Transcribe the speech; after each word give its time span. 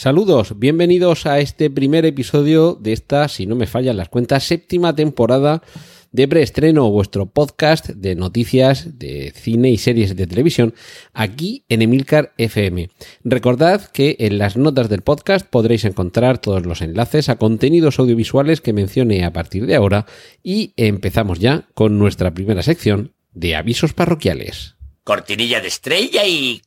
Saludos, 0.00 0.58
bienvenidos 0.58 1.26
a 1.26 1.40
este 1.40 1.68
primer 1.68 2.06
episodio 2.06 2.72
de 2.72 2.94
esta, 2.94 3.28
si 3.28 3.44
no 3.44 3.54
me 3.54 3.66
fallan 3.66 3.98
las 3.98 4.08
cuentas, 4.08 4.44
séptima 4.44 4.96
temporada 4.96 5.62
de 6.10 6.26
preestreno, 6.26 6.90
vuestro 6.90 7.26
podcast 7.26 7.90
de 7.90 8.14
noticias 8.14 8.98
de 8.98 9.30
cine 9.36 9.68
y 9.68 9.76
series 9.76 10.16
de 10.16 10.26
televisión, 10.26 10.72
aquí 11.12 11.66
en 11.68 11.82
Emilcar 11.82 12.32
FM. 12.38 12.88
Recordad 13.24 13.90
que 13.90 14.16
en 14.20 14.38
las 14.38 14.56
notas 14.56 14.88
del 14.88 15.02
podcast 15.02 15.46
podréis 15.46 15.84
encontrar 15.84 16.38
todos 16.38 16.64
los 16.64 16.80
enlaces 16.80 17.28
a 17.28 17.36
contenidos 17.36 17.98
audiovisuales 17.98 18.62
que 18.62 18.72
mencione 18.72 19.22
a 19.22 19.34
partir 19.34 19.66
de 19.66 19.74
ahora 19.74 20.06
y 20.42 20.72
empezamos 20.78 21.40
ya 21.40 21.68
con 21.74 21.98
nuestra 21.98 22.32
primera 22.32 22.62
sección 22.62 23.12
de 23.34 23.54
avisos 23.54 23.92
parroquiales. 23.92 24.76
Cortinilla 25.04 25.60
de 25.60 25.68
estrella 25.68 26.24
y 26.26 26.62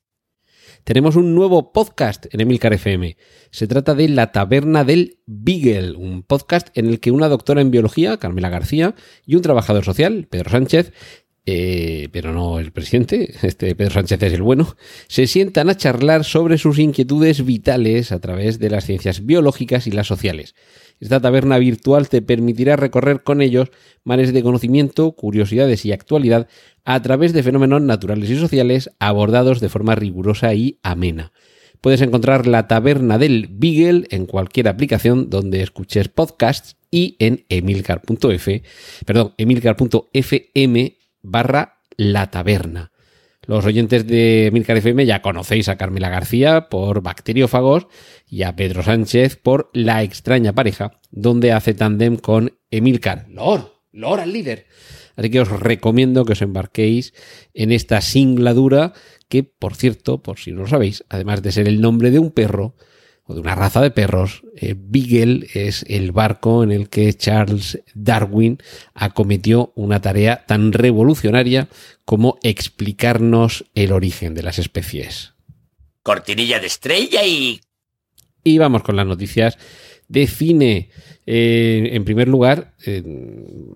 tenemos 0.83 1.15
un 1.15 1.33
nuevo 1.33 1.71
podcast 1.71 2.25
en 2.31 2.41
Emilcar 2.41 2.73
FM. 2.73 3.15
Se 3.51 3.67
trata 3.67 3.95
de 3.95 4.09
La 4.09 4.31
Taberna 4.31 4.83
del 4.83 5.19
Beagle, 5.25 5.95
un 5.95 6.23
podcast 6.23 6.67
en 6.77 6.87
el 6.87 6.99
que 6.99 7.11
una 7.11 7.29
doctora 7.29 7.61
en 7.61 7.71
biología, 7.71 8.17
Carmela 8.17 8.49
García, 8.49 8.93
y 9.25 9.35
un 9.35 9.41
trabajador 9.41 9.85
social, 9.85 10.27
Pedro 10.29 10.51
Sánchez, 10.51 10.91
eh, 11.45 12.07
pero 12.13 12.31
no 12.31 12.59
el 12.59 12.71
presidente, 12.71 13.33
este 13.41 13.75
Pedro 13.75 13.95
Sánchez 13.95 14.23
es 14.23 14.33
el 14.33 14.41
bueno, 14.41 14.77
se 15.07 15.27
sientan 15.27 15.69
a 15.69 15.75
charlar 15.75 16.23
sobre 16.23 16.57
sus 16.57 16.79
inquietudes 16.79 17.45
vitales 17.45 18.13
a 18.13 18.19
través 18.19 18.59
de 18.59 18.69
las 18.69 18.85
ciencias 18.85 19.25
biológicas 19.25 19.85
y 19.85 19.91
las 19.91 20.07
sociales. 20.07 20.55
Esta 21.01 21.19
taberna 21.19 21.57
virtual 21.57 22.07
te 22.07 22.21
permitirá 22.21 22.77
recorrer 22.77 23.23
con 23.23 23.41
ellos 23.41 23.71
mares 24.05 24.31
de 24.31 24.41
conocimiento, 24.41 25.11
curiosidades 25.11 25.85
y 25.85 25.91
actualidad 25.91 26.47
a 26.85 27.01
través 27.01 27.33
de 27.33 27.43
fenómenos 27.43 27.81
naturales 27.81 28.29
y 28.29 28.37
sociales 28.37 28.91
abordados 28.99 29.59
de 29.59 29.67
forma 29.67 29.95
rigurosa 29.95 30.53
y 30.53 30.79
amena. 30.81 31.33
Puedes 31.81 31.99
encontrar 31.99 32.47
la 32.47 32.69
taberna 32.69 33.17
del 33.17 33.49
Beagle 33.51 34.07
en 34.09 34.25
cualquier 34.25 34.69
aplicación 34.69 35.29
donde 35.29 35.61
escuches 35.61 36.07
podcasts 36.07 36.77
y 36.89 37.17
en 37.19 37.43
emilcar.f, 37.49 38.63
perdón, 39.05 39.33
emilcar.fm 39.37 40.97
barra 41.23 41.79
la 41.97 42.29
taberna. 42.29 42.91
Los 43.45 43.65
oyentes 43.65 44.07
de 44.07 44.47
Emilcar 44.47 44.77
FM 44.77 45.05
ya 45.05 45.21
conocéis 45.21 45.67
a 45.67 45.75
Carmela 45.75 46.09
García 46.09 46.69
por 46.69 47.01
Bacteriófagos 47.01 47.87
y 48.25 48.43
a 48.43 48.55
Pedro 48.55 48.83
Sánchez 48.83 49.35
por 49.35 49.69
La 49.73 50.01
extraña 50.03 50.53
pareja, 50.53 51.01
donde 51.11 51.51
hace 51.51 51.73
tándem 51.73 52.15
con 52.15 52.57
Emilcar. 52.71 53.25
Lord, 53.29 53.71
Lord 53.91 54.21
al 54.21 54.31
líder. 54.31 54.67
Así 55.15 55.29
que 55.29 55.41
os 55.41 55.49
recomiendo 55.49 56.23
que 56.23 56.33
os 56.33 56.41
embarquéis 56.41 57.13
en 57.53 57.71
esta 57.71 57.99
singladura 57.99 58.93
que, 59.27 59.43
por 59.43 59.75
cierto, 59.75 60.23
por 60.23 60.39
si 60.39 60.51
no 60.51 60.61
lo 60.61 60.67
sabéis, 60.67 61.03
además 61.09 61.41
de 61.41 61.51
ser 61.51 61.67
el 61.67 61.81
nombre 61.81 62.11
de 62.11 62.19
un 62.19 62.31
perro, 62.31 62.75
o 63.25 63.33
de 63.33 63.39
una 63.39 63.55
raza 63.55 63.81
de 63.81 63.91
perros, 63.91 64.43
eh, 64.55 64.75
Beagle 64.77 65.47
es 65.53 65.85
el 65.87 66.11
barco 66.11 66.63
en 66.63 66.71
el 66.71 66.89
que 66.89 67.13
Charles 67.13 67.79
Darwin 67.93 68.57
acometió 68.93 69.71
una 69.75 70.01
tarea 70.01 70.45
tan 70.45 70.73
revolucionaria 70.73 71.69
como 72.05 72.37
explicarnos 72.43 73.65
el 73.75 73.91
origen 73.93 74.33
de 74.33 74.43
las 74.43 74.59
especies. 74.59 75.33
cortinilla 76.03 76.59
de 76.59 76.67
estrella 76.67 77.25
y 77.25 77.61
Y 78.43 78.57
vamos 78.57 78.83
con 78.83 78.97
las 78.97 79.07
noticias 79.07 79.57
de 80.09 80.27
cine. 80.27 80.89
Eh, 81.25 81.91
en 81.93 82.03
primer 82.03 82.27
lugar, 82.27 82.73
eh, 82.85 83.01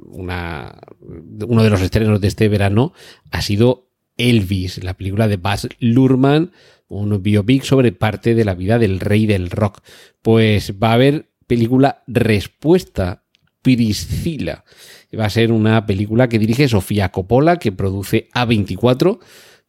una- 0.10 0.78
uno 1.00 1.64
de 1.64 1.70
los 1.70 1.80
estrenos 1.82 2.20
de 2.20 2.28
este 2.28 2.50
verano 2.50 2.92
ha 3.32 3.42
sido 3.42 3.87
Elvis, 4.18 4.84
la 4.84 4.96
película 4.96 5.28
de 5.28 5.38
Baz 5.38 5.68
Luhrmann, 5.80 6.52
un 6.88 7.22
biopic 7.22 7.64
sobre 7.64 7.92
parte 7.92 8.36
de 8.36 8.46
la 8.46 8.56
vida 8.56 8.80
del 8.80 9.00
rey 9.00 9.26
del 9.26 9.50
rock. 9.50 9.82
Pues 10.22 10.74
va 10.82 10.92
a 10.92 10.94
haber 10.94 11.30
película 11.48 12.04
Respuesta 12.08 13.24
Priscila. 13.62 14.64
Va 15.18 15.26
a 15.26 15.30
ser 15.30 15.52
una 15.52 15.86
película 15.86 16.30
que 16.30 16.40
dirige 16.40 16.68
Sofía 16.68 17.10
Coppola, 17.10 17.58
que 17.58 17.72
produce 17.72 18.30
A24, 18.34 19.20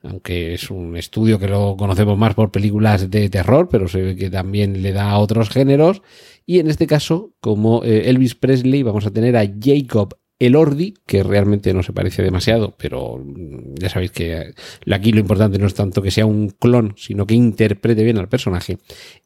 aunque 0.03 0.55
es 0.55 0.71
un 0.71 0.97
estudio 0.97 1.39
que 1.39 1.49
lo 1.49 1.77
conocemos 1.77 2.17
más 2.17 2.35
por 2.35 2.53
películas 2.53 3.11
de 3.11 3.29
terror, 3.29 3.69
pero 3.69 3.89
se 3.89 4.03
ve 4.03 4.17
que 4.17 4.31
también 4.31 4.83
le 4.83 4.93
da 4.93 5.11
a 5.11 5.19
otros 5.19 5.51
géneros. 5.51 6.03
Y 6.47 6.61
en 6.61 6.69
este 6.69 6.87
caso, 6.87 7.35
como 7.41 7.83
eh, 7.85 8.09
Elvis 8.09 8.35
Presley, 8.35 8.83
vamos 8.83 9.07
a 9.07 9.11
tener 9.11 9.37
a 9.37 9.47
Jacob 9.61 10.17
Elordi, 10.39 10.95
que 11.07 11.23
realmente 11.23 11.75
no 11.75 11.83
se 11.83 11.93
parece 11.93 12.23
demasiado, 12.23 12.77
pero 12.79 13.19
mm, 13.19 13.75
ya 13.75 13.89
sabéis 13.89 14.13
que 14.13 14.55
aquí 14.91 15.13
lo 15.13 15.21
importante 15.21 15.59
no 15.59 15.67
es 15.67 15.75
tanto 15.75 16.03
que 16.03 16.11
sea 16.11 16.27
un 16.27 16.51
clon, 16.51 16.95
sino 16.97 17.27
que 17.27 17.35
interprete 17.35 18.05
bien 18.05 18.19
al 18.19 18.29
personaje. 18.29 18.79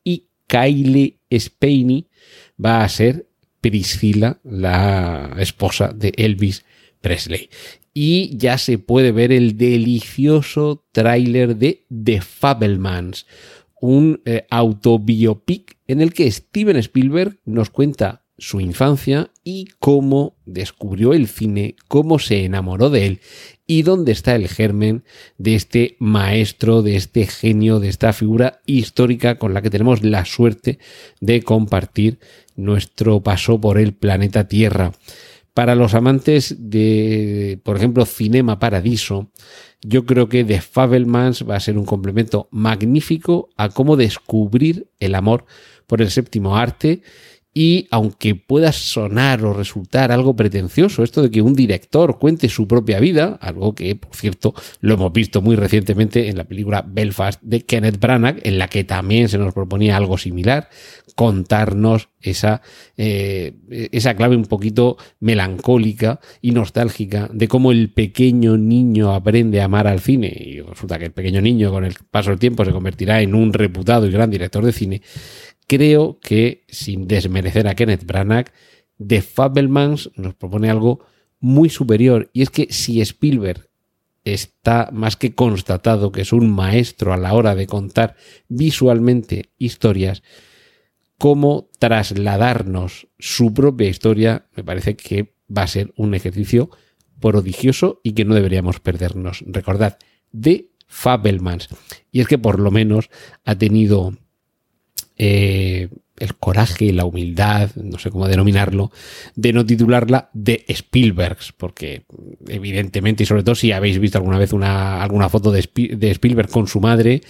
Y 0.03 0.29
Kylie 0.47 1.19
Spaney 1.31 2.09
va 2.63 2.85
a 2.85 2.89
ser 2.89 3.27
Priscila, 3.61 4.41
la 4.43 5.37
esposa 5.39 5.93
de 5.93 6.13
Elvis 6.17 6.65
Presley. 7.01 7.49
Y 7.95 8.37
ya 8.37 8.59
se 8.59 8.79
puede 8.79 9.13
ver 9.13 9.33
el 9.33 9.57
delicioso 9.57 10.87
tráiler 10.93 11.57
de 11.57 11.85
The 11.91 12.23
Fabelmans, 12.23 13.27
un 13.81 14.23
eh, 14.25 14.47
autobiopic 14.51 15.77
en 15.87 16.01
el 16.01 16.13
que 16.13 16.31
Steven 16.31 16.77
Spielberg 16.77 17.39
nos 17.45 17.71
cuenta 17.71 18.22
su 18.43 18.61
infancia 18.61 19.31
y 19.45 19.69
cómo 19.79 20.35
descubrió 20.47 21.13
el 21.13 21.29
cine, 21.29 21.77
cómo 21.87 22.19
se 22.19 22.45
enamoró 22.45 22.91
de 22.91 23.07
él 23.07 23.21
y 23.69 23.83
dónde 23.83 24.11
está 24.11 24.35
el 24.35 24.49
germen 24.49 25.05
de 25.39 25.55
este 25.55 25.97
maestro, 26.01 26.83
de 26.83 26.97
este 26.97 27.29
genio, 27.29 27.79
de 27.79 27.89
esta 27.89 28.13
figura 28.13 28.61
histórica 28.67 29.39
con 29.39 29.55
la 29.55 29.63
que 29.63 29.71
tenemos 29.71 30.03
la 30.03 30.25
suerte 30.25 30.81
de 31.21 31.43
compartir 31.43 32.19
nuestro 32.57 33.23
paso 33.23 33.61
por 33.61 33.79
el 33.79 33.95
planeta 33.95 34.49
Tierra. 34.49 34.93
Para 35.55 35.77
los 35.77 35.95
amantes 35.95 36.57
de, 36.59 37.61
por 37.63 37.77
ejemplo, 37.77 38.07
Cinema 38.07 38.59
Paradiso, 38.59 39.31
yo 39.83 40.05
creo 40.05 40.29
que 40.29 40.43
The 40.43 40.61
Fabelmans 40.61 41.49
va 41.49 41.55
a 41.55 41.61
ser 41.61 41.79
un 41.79 41.85
complemento 41.85 42.49
magnífico 42.51 43.51
a 43.57 43.69
cómo 43.69 43.97
descubrir 43.97 44.89
el 44.99 45.15
amor 45.15 45.45
por 45.87 46.03
el 46.03 46.11
séptimo 46.11 46.57
arte 46.57 47.03
y 47.55 47.87
aunque 47.91 48.35
pueda 48.35 48.73
sonar 48.73 49.45
o 49.45 49.53
resultar 49.53 50.11
algo 50.11 50.35
pretencioso 50.35 51.03
esto 51.03 51.23
de 51.23 51.31
que 51.31 51.43
un 51.43 51.55
director 51.55 52.19
cuente 52.19 52.49
su 52.49 52.67
propia 52.67 52.99
vida, 52.99 53.39
algo 53.43 53.75
que, 53.75 53.95
por 53.95 54.17
cierto, 54.17 54.55
lo 54.81 54.95
hemos 54.95 55.13
visto 55.13 55.43
muy 55.43 55.57
recientemente 55.57 56.29
en 56.29 56.39
la 56.39 56.45
película 56.45 56.83
Belfast 56.87 57.43
de 57.43 57.67
Kenneth 57.67 58.01
Branagh, 58.01 58.41
en 58.43 58.59
la 58.59 58.69
que 58.69 58.85
también 58.85 59.29
se 59.29 59.37
nos 59.37 59.53
proponía 59.53 59.99
algo 59.99 60.17
similar, 60.17 60.71
contarnos 61.15 62.09
esa, 62.23 62.63
eh, 62.97 63.55
esa 63.93 64.15
clave 64.15 64.37
un 64.37 64.47
poquito 64.47 64.97
melancólica 65.21 66.21
y 66.41 66.53
nostálgica 66.53 67.29
de 67.33 67.49
cómo 67.49 67.73
el 67.73 67.93
pequeño 67.93 68.57
niño 68.57 69.13
aprende 69.13 69.61
a 69.61 69.67
amar 69.67 69.87
al 69.87 70.01
cine. 70.01 70.33
Y 70.35 70.61
resulta 70.61 70.99
que 70.99 71.07
el 71.07 71.13
pequeño 71.13 71.43
niño 71.43 71.71
con 71.71 71.85
el 71.85 71.95
paso 72.11 72.31
del 72.31 72.39
tiempo 72.39 72.65
se 72.65 72.73
convertirá 72.73 73.21
en 73.21 73.35
un 73.35 73.53
reputado 73.53 74.07
y 74.07 74.11
gran 74.11 74.31
director 74.31 74.65
de 74.65 74.73
cine 74.73 75.03
creo 75.67 76.19
que, 76.21 76.65
sin 76.69 77.07
desmerecer 77.07 77.67
a 77.69 77.75
Kenneth 77.75 78.05
Branagh, 78.05 78.53
The 79.05 79.23
Fabelmans 79.23 80.11
nos 80.17 80.35
propone 80.35 80.71
algo 80.71 81.05
muy 81.41 81.69
superior. 81.69 82.31
Y 82.33 82.43
es 82.43 82.51
que 82.51 82.69
si 82.71 83.01
Spielberg 83.01 83.69
está 84.25 84.91
más 84.93 85.17
que 85.17 85.35
constatado 85.35 86.13
que 86.13 86.21
es 86.21 86.33
un 86.33 86.51
maestro 86.53 87.13
a 87.13 87.17
la 87.17 87.35
hora 87.35 87.55
de 87.55 87.67
contar 87.67 88.17
visualmente 88.49 89.51
historias, 89.59 90.23
cómo 91.19 91.69
trasladarnos 91.79 93.09
su 93.19 93.53
propia 93.53 93.89
historia 93.89 94.47
me 94.57 94.65
parece 94.65 94.97
que 94.97 95.35
va 95.57 95.63
a 95.63 95.69
ser 95.69 95.93
un 95.97 96.15
ejercicio 96.15 96.71
prodigioso 97.21 98.01
y 98.03 98.13
que 98.13 98.25
no 98.25 98.35
deberíamos 98.35 98.81
perdernos. 98.81 99.45
Recordad, 99.47 99.99
The 100.39 100.71
Fabelmans. 100.87 101.69
Y 102.11 102.21
es 102.21 102.29
que 102.29 102.39
por 102.39 102.59
lo 102.59 102.71
menos 102.71 103.11
ha 103.45 103.57
tenido 103.57 104.15
eh, 105.17 105.89
el 106.19 106.37
coraje, 106.37 106.93
la 106.93 107.05
humildad, 107.05 107.71
no 107.77 107.99
sé 107.99 108.11
cómo 108.11 108.29
denominarlo, 108.29 108.93
de 109.35 109.53
no 109.53 109.67
titularla 109.67 110.31
de 110.33 110.65
Spielbergs, 110.69 111.53
porque 111.53 112.05
evidentemente, 112.49 113.25
y 113.25 113.27
sobre 113.27 113.43
todo 113.43 113.55
si 113.55 113.73
habéis 113.73 113.99
visto 113.99 114.19
alguna 114.19 114.39
vez 114.39 114.53
una, 114.53 115.03
alguna 115.03 115.29
foto 115.29 115.51
de, 115.51 115.61
Spi- 115.63 115.97
de 115.97 116.11
Spielberg 116.11 116.51
con 116.51 116.67
su 116.69 116.81
madre, 116.81 117.23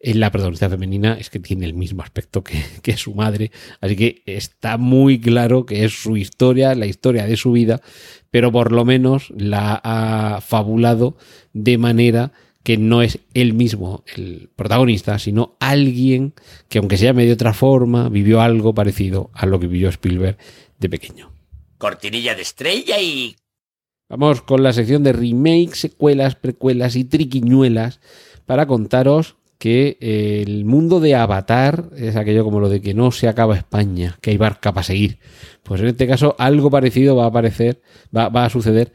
en 0.00 0.20
la 0.20 0.30
protagonista 0.30 0.70
femenina 0.70 1.14
es 1.18 1.28
que 1.28 1.40
tiene 1.40 1.66
el 1.66 1.74
mismo 1.74 2.02
aspecto 2.02 2.44
que, 2.82 2.96
su 2.96 3.14
madre, 3.14 3.50
así 3.80 3.96
que 3.96 4.22
está 4.26 4.76
muy 4.78 5.20
claro 5.20 5.66
que 5.66 5.84
es 5.84 5.92
su 6.00 6.16
historia, 6.16 6.74
la 6.76 6.86
historia 6.86 7.26
de 7.26 7.36
su 7.36 7.50
vida, 7.52 7.80
pero 8.30 8.52
por 8.52 8.70
lo 8.70 8.84
menos 8.84 9.32
la 9.36 9.80
ha 9.82 10.40
fabulado 10.40 11.16
de 11.52 11.78
manera 11.78 12.30
que 12.68 12.76
no 12.76 13.00
es 13.00 13.20
él 13.32 13.54
mismo 13.54 14.04
el 14.14 14.50
protagonista, 14.54 15.18
sino 15.18 15.56
alguien 15.58 16.34
que 16.68 16.76
aunque 16.76 16.98
sea 16.98 17.14
de 17.14 17.32
otra 17.32 17.54
forma, 17.54 18.10
vivió 18.10 18.42
algo 18.42 18.74
parecido 18.74 19.30
a 19.32 19.46
lo 19.46 19.58
que 19.58 19.68
vivió 19.68 19.88
Spielberg 19.88 20.36
de 20.78 20.90
pequeño. 20.90 21.32
Cortinilla 21.78 22.34
de 22.34 22.42
estrella 22.42 23.00
y... 23.00 23.36
Vamos 24.10 24.42
con 24.42 24.62
la 24.62 24.74
sección 24.74 25.02
de 25.02 25.14
remakes, 25.14 25.78
secuelas, 25.78 26.34
precuelas 26.34 26.94
y 26.96 27.04
triquiñuelas 27.04 28.00
para 28.44 28.66
contaros 28.66 29.36
que 29.56 29.96
el 30.02 30.66
mundo 30.66 31.00
de 31.00 31.14
Avatar 31.14 31.88
es 31.96 32.16
aquello 32.16 32.44
como 32.44 32.60
lo 32.60 32.68
de 32.68 32.82
que 32.82 32.92
no 32.92 33.12
se 33.12 33.28
acaba 33.28 33.56
España, 33.56 34.18
que 34.20 34.32
hay 34.32 34.36
barca 34.36 34.74
para 34.74 34.84
seguir. 34.84 35.20
Pues 35.62 35.80
en 35.80 35.86
este 35.86 36.06
caso 36.06 36.36
algo 36.38 36.70
parecido 36.70 37.16
va 37.16 37.24
a 37.24 37.28
aparecer, 37.28 37.80
va, 38.14 38.28
va 38.28 38.44
a 38.44 38.50
suceder 38.50 38.92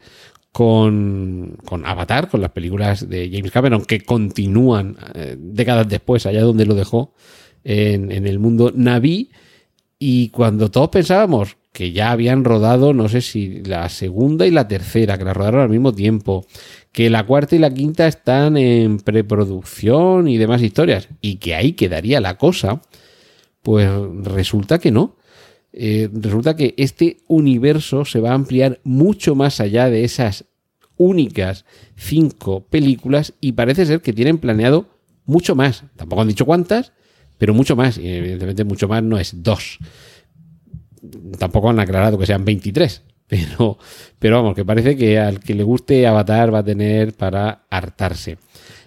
con, 0.54 1.58
con, 1.64 1.84
Avatar, 1.84 2.28
con 2.28 2.40
las 2.40 2.52
películas 2.52 3.08
de 3.08 3.28
James 3.28 3.50
Cameron, 3.50 3.84
que 3.84 4.02
continúan 4.02 4.96
eh, 5.12 5.34
décadas 5.36 5.88
después, 5.88 6.26
allá 6.26 6.42
donde 6.42 6.64
lo 6.64 6.76
dejó, 6.76 7.12
en, 7.64 8.12
en, 8.12 8.24
el 8.24 8.38
mundo 8.38 8.70
Naví. 8.72 9.32
Y 9.98 10.28
cuando 10.28 10.70
todos 10.70 10.90
pensábamos 10.90 11.56
que 11.72 11.90
ya 11.90 12.12
habían 12.12 12.44
rodado, 12.44 12.92
no 12.92 13.08
sé 13.08 13.20
si 13.20 13.64
la 13.64 13.88
segunda 13.88 14.46
y 14.46 14.52
la 14.52 14.68
tercera, 14.68 15.18
que 15.18 15.24
la 15.24 15.34
rodaron 15.34 15.62
al 15.62 15.70
mismo 15.70 15.92
tiempo, 15.92 16.46
que 16.92 17.10
la 17.10 17.26
cuarta 17.26 17.56
y 17.56 17.58
la 17.58 17.74
quinta 17.74 18.06
están 18.06 18.56
en 18.56 18.98
preproducción 19.00 20.28
y 20.28 20.36
demás 20.36 20.62
historias, 20.62 21.08
y 21.20 21.38
que 21.38 21.56
ahí 21.56 21.72
quedaría 21.72 22.20
la 22.20 22.38
cosa, 22.38 22.80
pues 23.60 23.90
resulta 24.22 24.78
que 24.78 24.92
no. 24.92 25.16
Eh, 25.76 26.08
resulta 26.12 26.54
que 26.54 26.74
este 26.76 27.18
universo 27.26 28.04
se 28.04 28.20
va 28.20 28.30
a 28.30 28.34
ampliar 28.34 28.80
mucho 28.84 29.34
más 29.34 29.58
allá 29.60 29.90
de 29.90 30.04
esas 30.04 30.44
únicas 30.96 31.64
cinco 31.96 32.64
películas 32.68 33.34
y 33.40 33.52
parece 33.52 33.84
ser 33.84 34.00
que 34.00 34.12
tienen 34.12 34.38
planeado 34.38 34.86
mucho 35.24 35.56
más. 35.56 35.82
Tampoco 35.96 36.22
han 36.22 36.28
dicho 36.28 36.46
cuántas, 36.46 36.92
pero 37.38 37.54
mucho 37.54 37.74
más. 37.74 37.98
Y 37.98 38.08
evidentemente 38.08 38.62
mucho 38.62 38.86
más 38.86 39.02
no 39.02 39.18
es 39.18 39.42
dos. 39.42 39.78
Tampoco 41.38 41.70
han 41.70 41.80
aclarado 41.80 42.18
que 42.18 42.26
sean 42.26 42.44
23. 42.44 43.02
Pero, 43.26 43.78
pero 44.18 44.36
vamos, 44.36 44.54
que 44.54 44.66
parece 44.66 44.98
que 44.98 45.18
al 45.18 45.40
que 45.40 45.54
le 45.54 45.62
guste 45.62 46.06
Avatar 46.06 46.52
va 46.52 46.58
a 46.58 46.64
tener 46.64 47.14
para 47.14 47.64
hartarse. 47.70 48.36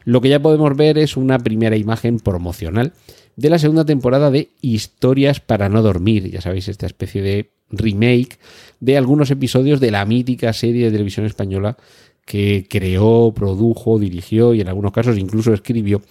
Lo 0.05 0.21
que 0.21 0.29
ya 0.29 0.39
podemos 0.39 0.77
ver 0.77 0.99
es 0.99 1.17
una 1.17 1.39
primera 1.39 1.75
imagen 1.75 2.19
promocional 2.19 2.93
de 3.37 3.49
la 3.49 3.59
segunda 3.59 3.85
temporada 3.85 4.29
de 4.29 4.49
Historias 4.61 5.39
para 5.39 5.69
no 5.69 5.81
dormir. 5.81 6.29
Ya 6.29 6.41
sabéis, 6.41 6.67
esta 6.67 6.85
especie 6.85 7.21
de 7.21 7.51
remake 7.69 8.39
de 8.79 8.97
algunos 8.97 9.31
episodios 9.31 9.79
de 9.79 9.91
la 9.91 10.05
mítica 10.05 10.51
serie 10.53 10.85
de 10.85 10.91
televisión 10.91 11.25
española 11.25 11.77
que 12.25 12.67
creó, 12.69 13.33
produjo, 13.33 13.99
dirigió 13.99 14.53
y 14.53 14.61
en 14.61 14.67
algunos 14.67 14.91
casos 14.91 15.17
incluso 15.17 15.53
escribió 15.53 16.01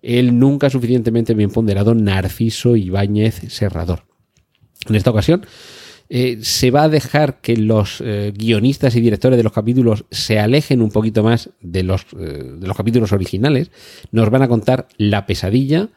el 0.00 0.38
nunca 0.38 0.70
suficientemente 0.70 1.34
bien 1.34 1.50
ponderado 1.50 1.94
Narciso 1.94 2.76
Ibáñez 2.76 3.42
Serrador. 3.48 4.04
En 4.88 4.94
esta 4.94 5.10
ocasión 5.10 5.44
eh, 6.08 6.38
se 6.42 6.70
va 6.70 6.84
a 6.84 6.88
dejar 6.88 7.40
que 7.40 7.56
los 7.56 8.00
eh, 8.00 8.32
guionistas 8.34 8.94
y 8.94 9.00
directores 9.00 9.36
de 9.36 9.42
los 9.42 9.52
capítulos 9.52 10.04
se 10.10 10.38
alejen 10.38 10.80
un 10.80 10.90
poquito 10.90 11.24
más 11.24 11.50
de 11.60 11.82
los, 11.82 12.06
eh, 12.18 12.52
de 12.58 12.66
los 12.66 12.76
capítulos 12.76 13.12
originales. 13.12 13.70
Nos 14.12 14.30
van 14.30 14.42
a 14.42 14.48
contar 14.48 14.86
la 14.98 15.26
pesadilla, 15.26 15.88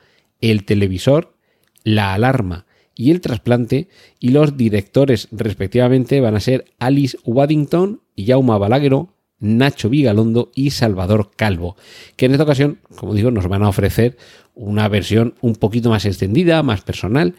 el 0.42 0.66
televisor, 0.66 1.36
la 1.84 2.14
alarma 2.14 2.66
y 2.96 3.12
el 3.12 3.22
trasplante, 3.22 3.88
y 4.20 4.30
los 4.30 4.58
directores 4.58 5.30
respectivamente 5.32 6.20
van 6.20 6.36
a 6.36 6.42
ser 6.42 6.66
Alice 6.80 7.18
Waddington, 7.24 8.02
Jaume 8.18 8.58
Balagueró, 8.58 9.16
Nacho 9.40 9.90
Vigalondo 9.90 10.52
y 10.54 10.72
Salvador 10.72 11.32
Calvo, 11.36 11.78
que 12.18 12.26
en 12.26 12.34
esta 12.34 12.44
ocasión, 12.44 12.80
como 12.98 13.14
digo, 13.14 13.32
nos 13.32 13.48
van 13.48 13.64
a 13.64 13.70
ofrecer 13.70 14.18
una 14.54 14.90
versión 14.90 15.36
un 15.40 15.56
poquito 15.56 15.90
más 15.90 16.06
extendida, 16.06 16.62
más 16.62 16.82
personal, 16.82 17.36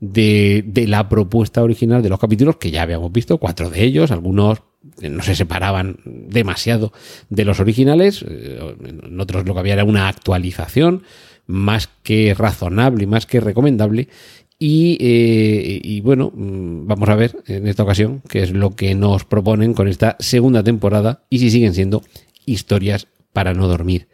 de, 0.00 0.64
de, 0.66 0.88
la 0.88 1.08
propuesta 1.08 1.62
original 1.62 2.02
de 2.02 2.08
los 2.08 2.18
capítulos, 2.18 2.56
que 2.56 2.72
ya 2.72 2.82
habíamos 2.82 3.12
visto, 3.12 3.38
cuatro 3.38 3.70
de 3.70 3.84
ellos, 3.84 4.10
algunos 4.10 4.62
no 5.00 5.22
se 5.22 5.34
separaban 5.34 5.98
demasiado 6.04 6.92
de 7.30 7.44
los 7.44 7.60
originales, 7.60 8.24
eh, 8.26 8.76
en 8.84 9.18
otros 9.20 9.46
lo 9.46 9.54
que 9.54 9.60
había 9.60 9.74
era 9.74 9.84
una 9.84 10.08
actualización, 10.08 11.04
más 11.46 11.88
que 12.02 12.34
razonable 12.34 13.04
y 13.04 13.06
más 13.06 13.26
que 13.26 13.40
recomendable. 13.40 14.08
Y, 14.58 14.96
eh, 15.00 16.00
bueno, 16.02 16.32
mm, 16.34 16.86
vamos 16.86 17.08
a 17.08 17.16
ver 17.16 17.36
en 17.46 17.66
esta 17.66 17.82
ocasión 17.82 18.22
qué 18.28 18.42
es 18.42 18.52
lo 18.52 18.74
que 18.76 18.94
nos 18.94 19.24
proponen 19.24 19.74
con 19.74 19.88
esta 19.88 20.16
segunda 20.20 20.62
temporada 20.62 21.24
y 21.28 21.38
si 21.40 21.50
siguen 21.50 21.74
siendo 21.74 22.02
historias 22.46 23.08
para 23.32 23.52
no 23.52 23.68
dormir. 23.68 24.08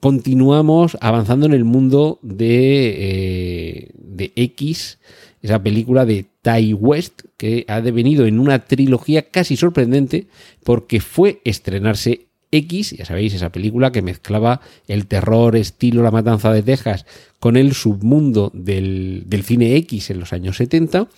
Continuamos 0.00 0.96
avanzando 1.00 1.46
en 1.46 1.52
el 1.52 1.64
mundo 1.64 2.20
de, 2.22 2.94
eh, 2.98 3.90
de 3.94 4.32
X, 4.36 4.98
esa 5.42 5.62
película 5.62 6.06
de 6.06 6.26
Ty 6.42 6.72
West, 6.74 7.22
que 7.36 7.64
ha 7.68 7.80
devenido 7.80 8.26
en 8.26 8.38
una 8.38 8.64
trilogía 8.64 9.22
casi 9.22 9.56
sorprendente 9.56 10.28
porque 10.64 11.00
fue 11.00 11.40
estrenarse 11.44 12.27
X, 12.50 12.92
ya 12.96 13.04
sabéis, 13.04 13.34
esa 13.34 13.50
película 13.50 13.92
que 13.92 14.02
mezclaba 14.02 14.60
el 14.86 15.06
terror 15.06 15.56
estilo 15.56 16.02
La 16.02 16.10
Matanza 16.10 16.52
de 16.52 16.62
Texas 16.62 17.06
con 17.38 17.56
el 17.56 17.74
submundo 17.74 18.50
del, 18.54 19.26
cine 19.44 19.76
X 19.76 20.10
en 20.10 20.20
los 20.20 20.32
años 20.32 20.56
70. 20.56 21.08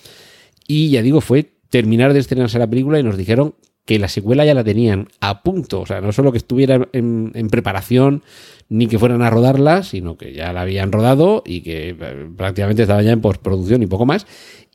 Y 0.67 0.89
ya 0.89 1.01
digo, 1.01 1.21
fue 1.21 1.49
terminar 1.69 2.13
de 2.13 2.19
estrenarse 2.19 2.59
la 2.59 2.69
película 2.69 2.99
y 2.99 3.03
nos 3.03 3.17
dijeron 3.17 3.55
que 3.85 3.97
la 3.97 4.09
secuela 4.09 4.45
ya 4.45 4.53
la 4.53 4.63
tenían 4.63 5.07
a 5.21 5.41
punto. 5.41 5.81
O 5.81 5.85
sea, 5.85 6.01
no 6.01 6.11
solo 6.11 6.31
que 6.31 6.37
estuviera 6.37 6.87
en, 6.93 7.31
en, 7.33 7.49
preparación 7.49 8.23
ni 8.69 8.87
que 8.87 8.99
fueran 8.99 9.21
a 9.21 9.29
rodarla, 9.29 9.83
sino 9.83 10.17
que 10.17 10.33
ya 10.33 10.53
la 10.53 10.61
habían 10.61 10.91
rodado 10.91 11.43
y 11.45 11.61
que 11.61 11.89
eh, 11.89 12.29
prácticamente 12.37 12.83
estaba 12.83 13.01
ya 13.01 13.11
en 13.11 13.21
postproducción 13.21 13.81
y 13.81 13.87
poco 13.87 14.05
más. 14.05 14.27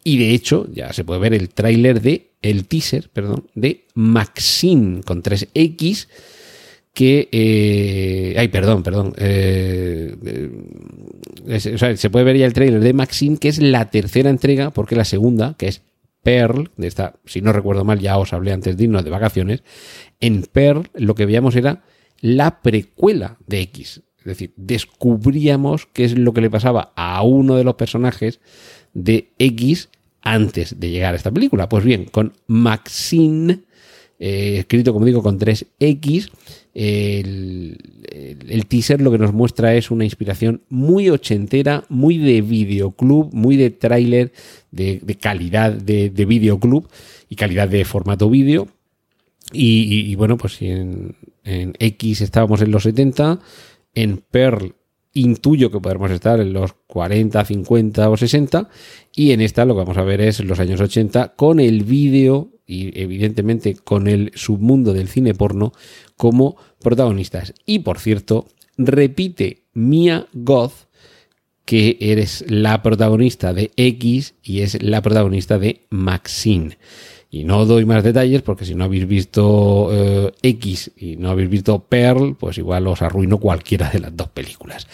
Y 0.03 0.19
de 0.19 0.31
hecho, 0.31 0.69
ya 0.73 0.93
se 0.93 1.05
puede 1.05 1.21
ver 1.21 1.35
el 1.35 1.49
tráiler 1.49 2.01
de, 2.01 2.31
el 2.41 2.67
teaser, 2.67 3.09
perdón, 3.13 3.47
de 3.55 3.87
Maxine 3.95 5.03
con 5.03 5.23
3X 5.23 6.07
que... 6.97 7.29
Eh, 7.31 8.35
ay, 8.39 8.49
perdón, 8.49 8.83
perdón. 8.83 9.13
Eh, 9.19 10.17
sea, 11.59 11.95
se 11.95 12.09
puede 12.09 12.25
ver 12.25 12.39
ya 12.39 12.47
el 12.47 12.55
trailer 12.55 12.81
de 12.81 12.95
Maxine, 12.95 13.37
que 13.37 13.49
es 13.49 13.61
la 13.61 13.91
tercera 13.91 14.31
entrega, 14.31 14.71
porque 14.71 14.97
la 14.97 15.05
segunda, 15.05 15.57
que 15.59 15.69
es 15.69 15.83
Pearl, 16.23 16.71
de 16.79 16.87
esta, 16.87 17.17
si 17.27 17.43
no 17.43 17.53
recuerdo 17.53 17.85
mal, 17.85 17.99
ya 18.01 18.17
os 18.17 18.33
hablé 18.33 18.51
antes 18.51 18.79
de 18.79 18.85
irnos 18.85 19.05
de 19.05 19.11
vacaciones, 19.11 19.63
en 20.21 20.45
Pearl 20.45 20.89
lo 20.95 21.15
que 21.15 21.27
veíamos 21.27 21.55
era 21.55 21.83
la 22.23 22.63
precuela 22.63 23.37
de 23.47 23.61
X. 23.61 24.01
Es 24.21 24.25
decir, 24.25 24.55
descubríamos 24.57 25.85
qué 25.93 26.05
es 26.05 26.17
lo 26.17 26.33
que 26.33 26.41
le 26.41 26.49
pasaba 26.49 26.95
a 26.97 27.23
uno 27.23 27.57
de 27.57 27.65
los 27.65 27.75
personajes 27.75 28.41
de 28.95 29.35
X 29.39 29.91
antes 30.23 30.81
de 30.81 30.89
llegar 30.89 31.13
a 31.13 31.19
esta 31.19 31.31
película. 31.31 31.69
Pues 31.69 31.85
bien, 31.85 32.07
con 32.07 32.33
Maxine, 32.47 33.66
eh, 34.19 34.57
escrito 34.61 34.93
como 34.93 35.07
digo 35.07 35.23
con 35.23 35.39
3X, 35.39 36.31
el, 36.75 37.79
el, 38.49 38.67
teaser 38.67 39.01
lo 39.01 39.11
que 39.11 39.19
nos 39.19 39.33
muestra 39.33 39.75
es 39.75 39.91
una 39.91 40.05
inspiración 40.05 40.63
muy 40.69 41.09
ochentera, 41.09 41.85
muy 41.89 42.19
de 42.19 42.43
videoclub, 42.43 43.33
muy 43.33 43.57
de 43.57 43.71
tráiler, 43.71 44.33
de, 44.71 45.01
calidad 45.19 45.73
de, 45.73 46.11
de, 46.11 46.25
videoclub 46.27 46.89
y 47.31 47.37
calidad 47.37 47.69
de 47.69 47.85
formato 47.85 48.29
vídeo. 48.29 48.69
Y, 49.53 50.15
bueno, 50.17 50.37
pues 50.37 50.61
en, 50.61 51.15
en, 51.45 51.73
X 51.79 52.21
estábamos 52.21 52.61
en 52.61 52.73
los 52.73 52.83
70, 52.83 53.41
en 53.95 54.19
Pearl 54.19 54.75
intuyo 55.17 55.71
que 55.71 55.81
podremos 55.81 56.11
estar 56.11 56.39
en 56.41 56.53
los 56.53 56.75
40, 56.87 57.45
50 57.45 58.11
o 58.11 58.17
60 58.17 58.69
y 59.15 59.33
en 59.33 59.41
esta 59.41 59.65
lo 59.65 59.75
que 59.75 59.81
vamos 59.81 59.97
a 59.97 60.03
ver 60.03 60.21
es 60.21 60.41
los 60.45 60.61
años 60.61 60.81
80 60.81 61.35
con 61.37 61.59
el 61.59 61.85
vídeo 61.85 62.51
y 62.67 63.01
evidentemente 63.01 63.75
con 63.77 64.09
el 64.09 64.33
submundo 64.35 64.93
del 64.93 65.09
cine 65.09 65.35
porno 65.35 65.73
como 66.17 66.57
protagonistas. 66.81 67.55
Y 67.65 67.81
por 67.81 67.99
cierto, 67.99 68.47
repite 68.77 69.63
Mia 69.73 70.27
Goth, 70.33 70.87
que 71.65 71.97
eres 72.01 72.45
la 72.49 72.83
protagonista 72.83 73.53
de 73.55 73.73
X 73.77 74.35
y 74.43 74.61
es 74.61 74.83
la 74.83 75.03
protagonista 75.03 75.59
de 75.59 75.87
Maxine. 75.91 76.79
Y 77.31 77.45
no 77.45 77.67
doy 77.67 77.85
más 77.85 78.05
detalles 78.05 78.43
porque 78.43 78.65
si 78.65 78.75
no 78.75 78.85
habéis 78.85 79.07
visto 79.07 79.89
eh, 79.93 80.33
X 80.43 80.93
y 80.97 81.17
no 81.17 81.31
habéis 81.31 81.51
visto 81.51 81.81
Pearl, 81.81 82.37
pues 82.39 82.57
igual 82.59 82.87
os 82.87 83.03
arruino 83.03 83.39
cualquiera 83.39 83.91
de 83.91 83.99
las 83.99 84.17
dos 84.17 84.29
películas. 84.29 84.87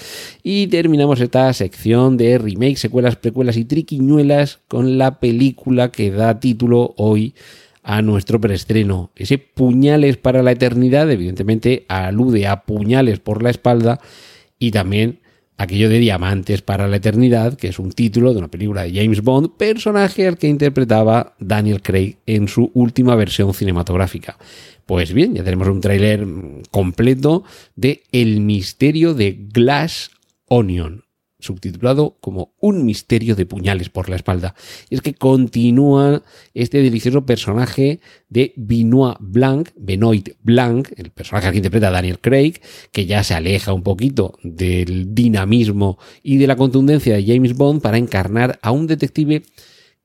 Y 0.43 0.67
terminamos 0.69 1.21
esta 1.21 1.53
sección 1.53 2.17
de 2.17 2.39
remakes, 2.39 2.81
secuelas, 2.81 3.17
precuelas 3.17 3.57
y 3.57 3.65
triquiñuelas 3.65 4.61
con 4.67 4.99
la 4.99 5.21
película 5.21 5.93
que 5.93 6.11
da 6.11 6.41
título 6.41 6.95
hoy 6.97 7.35
a 7.83 8.01
nuestro 8.03 8.41
preestreno. 8.41 9.11
Ese 9.17 9.39
puñales 9.39 10.17
para 10.17 10.43
la 10.43 10.53
eternidad, 10.53 11.11
evidentemente, 11.11 11.85
alude 11.89 12.47
a 12.47 12.63
puñales 12.63 13.19
por 13.19 13.43
la 13.43 13.51
espalda 13.51 14.01
y 14.59 14.71
también 14.71 15.22
aquello 15.57 15.89
de 15.89 15.99
Diamantes 15.99 16.63
para 16.63 16.89
la 16.89 16.97
Eternidad, 16.97 17.57
que 17.57 17.69
es 17.69 17.79
un 17.79 17.93
título 17.93 18.33
de 18.33 18.39
una 18.39 18.49
película 18.49 18.83
de 18.83 18.95
James 18.95 19.23
Bond, 19.23 19.57
personaje 19.57 20.27
al 20.27 20.39
que 20.39 20.49
interpretaba 20.49 21.35
Daniel 21.39 21.83
Craig 21.83 22.17
en 22.27 22.49
su 22.49 22.71
última 22.75 23.15
versión 23.15 23.55
cinematográfica. 23.55 24.39
Pues 24.87 25.13
bien, 25.13 25.35
ya 25.35 25.45
tenemos 25.45 25.69
un 25.69 25.81
tráiler 25.81 26.27
completo 26.71 27.45
de 27.77 28.03
El 28.13 28.41
misterio 28.41 29.15
de 29.15 29.39
Glass 29.53 30.11
Onion, 30.47 31.05
subtitulado 31.43 32.17
como 32.21 32.55
Un 32.61 32.85
misterio 32.85 33.35
de 33.35 33.47
puñales 33.47 33.89
por 33.89 34.09
la 34.09 34.17
espalda. 34.17 34.55
Y 34.89 34.95
es 34.95 35.03
que 35.03 35.15
continúa 35.15 36.23
este 36.55 36.83
delicioso 36.83 37.27
personaje 37.27 38.01
de 38.29 38.53
Benoit 38.57 39.17
Blanc, 39.21 39.71
Benoit 39.77 40.37
Blanc, 40.43 40.89
el 40.97 41.11
personaje 41.11 41.51
que 41.51 41.57
interpreta 41.59 41.91
Daniel 41.91 42.21
Craig, 42.21 42.61
que 42.93 43.07
ya 43.07 43.23
se 43.25 43.35
aleja 43.35 43.73
un 43.73 43.83
poquito 43.83 44.39
del 44.43 45.15
dinamismo 45.15 45.99
y 46.23 46.39
de 46.39 46.47
la 46.47 46.57
contundencia 46.57 47.15
de 47.15 47.27
James 47.27 47.55
Bond 47.55 47.83
para 47.83 47.99
encarnar 47.99 48.59
a 48.63 48.71
un 48.71 48.87
detective 48.87 49.43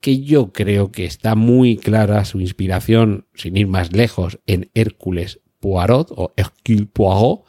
que 0.01 0.21
yo 0.21 0.51
creo 0.51 0.91
que 0.91 1.05
está 1.05 1.35
muy 1.35 1.77
clara 1.77 2.25
su 2.25 2.39
inspiración, 2.39 3.25
sin 3.33 3.57
ir 3.57 3.67
más 3.67 3.93
lejos, 3.93 4.39
en 4.45 4.69
Hércules 4.73 5.39
Poirot 5.59 6.11
o 6.11 6.33
Hercule 6.37 6.85
Poirot, 6.85 7.45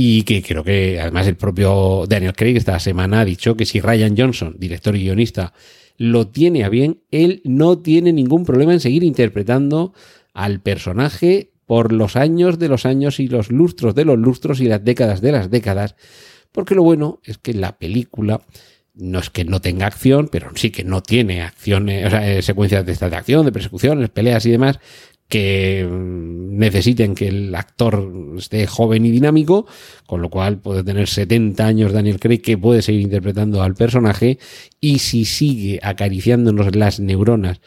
y 0.00 0.22
que 0.22 0.44
creo 0.44 0.62
que 0.62 1.00
además 1.00 1.26
el 1.26 1.34
propio 1.34 2.04
Daniel 2.08 2.32
Craig 2.32 2.56
esta 2.56 2.78
semana 2.78 3.22
ha 3.22 3.24
dicho 3.24 3.56
que 3.56 3.66
si 3.66 3.80
Ryan 3.80 4.14
Johnson, 4.16 4.54
director 4.56 4.94
y 4.94 5.00
guionista, 5.00 5.52
lo 5.96 6.28
tiene 6.28 6.62
a 6.62 6.68
bien, 6.68 7.00
él 7.10 7.42
no 7.42 7.78
tiene 7.80 8.12
ningún 8.12 8.44
problema 8.44 8.72
en 8.72 8.78
seguir 8.78 9.02
interpretando 9.02 9.94
al 10.34 10.60
personaje 10.60 11.50
por 11.66 11.92
los 11.92 12.14
años 12.14 12.60
de 12.60 12.68
los 12.68 12.86
años 12.86 13.18
y 13.18 13.26
los 13.26 13.50
lustros 13.50 13.96
de 13.96 14.04
los 14.04 14.16
lustros 14.16 14.60
y 14.60 14.66
las 14.66 14.84
décadas 14.84 15.20
de 15.20 15.32
las 15.32 15.50
décadas, 15.50 15.96
porque 16.52 16.76
lo 16.76 16.84
bueno 16.84 17.18
es 17.24 17.38
que 17.38 17.52
la 17.52 17.76
película 17.76 18.40
no 18.94 19.18
es 19.18 19.30
que 19.30 19.44
no 19.44 19.60
tenga 19.60 19.86
acción, 19.86 20.28
pero 20.30 20.50
sí 20.54 20.70
que 20.70 20.84
no 20.84 21.02
tiene 21.02 21.42
acciones, 21.42 22.06
o 22.06 22.10
sea, 22.10 22.30
eh, 22.30 22.42
secuencias 22.42 22.86
de 22.86 22.92
estas 22.92 23.10
de 23.10 23.16
acción, 23.16 23.44
de 23.44 23.52
persecuciones, 23.52 24.10
peleas 24.10 24.46
y 24.46 24.50
demás, 24.50 24.78
que 25.28 25.86
mm, 25.88 26.56
necesiten 26.58 27.14
que 27.14 27.28
el 27.28 27.54
actor 27.54 28.12
esté 28.36 28.66
joven 28.66 29.06
y 29.06 29.10
dinámico, 29.10 29.66
con 30.06 30.22
lo 30.22 30.30
cual 30.30 30.58
puede 30.58 30.82
tener 30.82 31.08
70 31.08 31.66
años 31.66 31.92
Daniel 31.92 32.18
Craig 32.18 32.40
que 32.40 32.58
puede 32.58 32.82
seguir 32.82 33.02
interpretando 33.02 33.62
al 33.62 33.74
personaje 33.74 34.38
y 34.80 34.98
si 34.98 35.24
sigue 35.24 35.80
acariciándonos 35.82 36.74
las 36.74 37.00
neuronas 37.00 37.60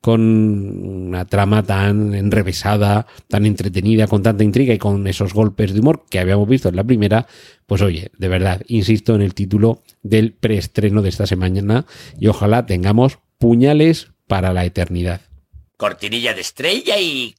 con 0.00 0.20
una 0.20 1.24
trama 1.24 1.64
tan 1.64 2.14
enrevesada, 2.14 3.08
tan 3.26 3.44
entretenida, 3.44 4.06
con 4.06 4.22
tanta 4.22 4.44
intriga 4.44 4.72
y 4.72 4.78
con 4.78 5.04
esos 5.08 5.34
golpes 5.34 5.74
de 5.74 5.80
humor 5.80 6.04
que 6.08 6.20
habíamos 6.20 6.48
visto 6.48 6.68
en 6.68 6.76
la 6.76 6.84
primera, 6.84 7.26
pues 7.66 7.82
oye, 7.82 8.12
de 8.16 8.28
verdad, 8.28 8.62
insisto 8.68 9.16
en 9.16 9.22
el 9.22 9.34
título 9.34 9.82
del 10.04 10.32
preestreno 10.32 11.02
de 11.02 11.08
esta 11.08 11.26
semana 11.26 11.86
y 12.20 12.28
ojalá 12.28 12.66
tengamos 12.66 13.18
puñales 13.38 14.12
para 14.28 14.52
la 14.52 14.64
eternidad. 14.64 15.22
Cortinilla 15.76 16.34
de 16.34 16.40
estrella 16.40 16.98
y... 17.00 17.34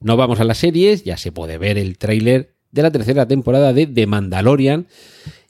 No 0.00 0.16
vamos 0.16 0.40
a 0.40 0.44
las 0.44 0.58
series, 0.58 1.04
ya 1.04 1.16
se 1.16 1.32
puede 1.32 1.58
ver 1.58 1.76
el 1.76 1.98
tráiler 1.98 2.56
de 2.72 2.82
la 2.82 2.90
tercera 2.90 3.26
temporada 3.26 3.72
de 3.72 3.86
The 3.86 4.06
Mandalorian. 4.06 4.86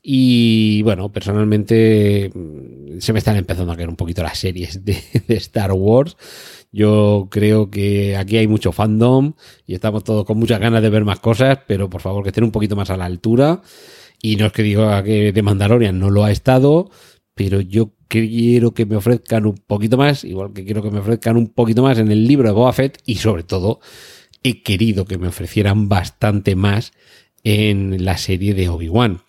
Y 0.02 0.82
bueno, 0.82 1.12
personalmente 1.12 2.30
mm, 2.34 2.98
se 3.00 3.12
me 3.12 3.18
están 3.18 3.36
empezando 3.36 3.72
a 3.72 3.76
caer 3.76 3.88
un 3.88 3.96
poquito 3.96 4.22
las 4.22 4.38
series 4.38 4.84
de, 4.84 4.96
Star 5.28 5.72
Wars. 5.72 6.16
Yo 6.72 7.28
creo 7.30 7.70
que 7.70 8.16
aquí 8.16 8.36
hay 8.36 8.46
mucho 8.46 8.72
fandom 8.72 9.34
y 9.66 9.74
estamos 9.74 10.04
todos 10.04 10.24
con 10.24 10.38
muchas 10.38 10.60
ganas 10.60 10.82
de 10.82 10.90
ver 10.90 11.04
más 11.04 11.20
cosas, 11.20 11.58
pero 11.66 11.90
por 11.90 12.00
favor 12.00 12.22
que 12.22 12.30
estén 12.30 12.44
un 12.44 12.52
poquito 12.52 12.76
más 12.76 12.90
a 12.90 12.96
la 12.96 13.04
altura. 13.04 13.62
Y 14.22 14.36
no 14.36 14.46
es 14.46 14.52
que 14.52 14.62
diga 14.62 15.02
que 15.02 15.32
The 15.32 15.42
Mandalorian 15.42 15.98
no 15.98 16.10
lo 16.10 16.24
ha 16.24 16.30
estado, 16.30 16.90
pero 17.34 17.60
yo 17.60 17.92
quiero 18.10 18.74
que 18.74 18.84
me 18.84 18.96
ofrezcan 18.96 19.46
un 19.46 19.54
poquito 19.54 19.96
más, 19.96 20.24
igual 20.24 20.52
que 20.52 20.64
quiero 20.64 20.82
que 20.82 20.90
me 20.90 20.98
ofrezcan 20.98 21.36
un 21.36 21.46
poquito 21.46 21.82
más 21.82 21.96
en 21.98 22.10
el 22.10 22.26
libro 22.26 22.48
de 22.48 22.54
Boba 22.54 22.72
Fett 22.72 22.98
y 23.06 23.16
sobre 23.16 23.44
todo 23.44 23.80
he 24.42 24.62
querido 24.62 25.04
que 25.04 25.16
me 25.16 25.28
ofrecieran 25.28 25.88
bastante 25.88 26.56
más 26.56 26.92
en 27.44 28.04
la 28.04 28.18
serie 28.18 28.52
de 28.54 28.68
Obi-Wan. 28.68 29.22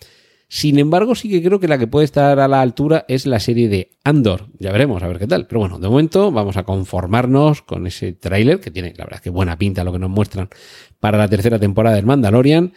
Sin 0.47 0.79
embargo, 0.79 1.15
sí 1.15 1.29
que 1.29 1.41
creo 1.41 1.59
que 1.59 1.67
la 1.67 1.77
que 1.77 1.87
puede 1.87 2.05
estar 2.05 2.39
a 2.39 2.47
la 2.47 2.61
altura 2.61 3.05
es 3.07 3.25
la 3.25 3.39
serie 3.39 3.69
de 3.69 3.91
Andor. 4.03 4.47
Ya 4.59 4.71
veremos, 4.71 5.01
a 5.01 5.07
ver 5.07 5.17
qué 5.17 5.27
tal. 5.27 5.47
Pero 5.47 5.59
bueno, 5.61 5.79
de 5.79 5.87
momento 5.87 6.29
vamos 6.29 6.57
a 6.57 6.63
conformarnos 6.63 7.61
con 7.61 7.87
ese 7.87 8.11
tráiler 8.11 8.59
que 8.59 8.69
tiene, 8.69 8.93
la 8.97 9.05
verdad, 9.05 9.21
que 9.21 9.29
buena 9.29 9.57
pinta 9.57 9.85
lo 9.85 9.93
que 9.93 9.99
nos 9.99 10.09
muestran 10.09 10.49
para 10.99 11.17
la 11.17 11.29
tercera 11.29 11.57
temporada 11.57 11.95
del 11.95 12.05
Mandalorian. 12.05 12.73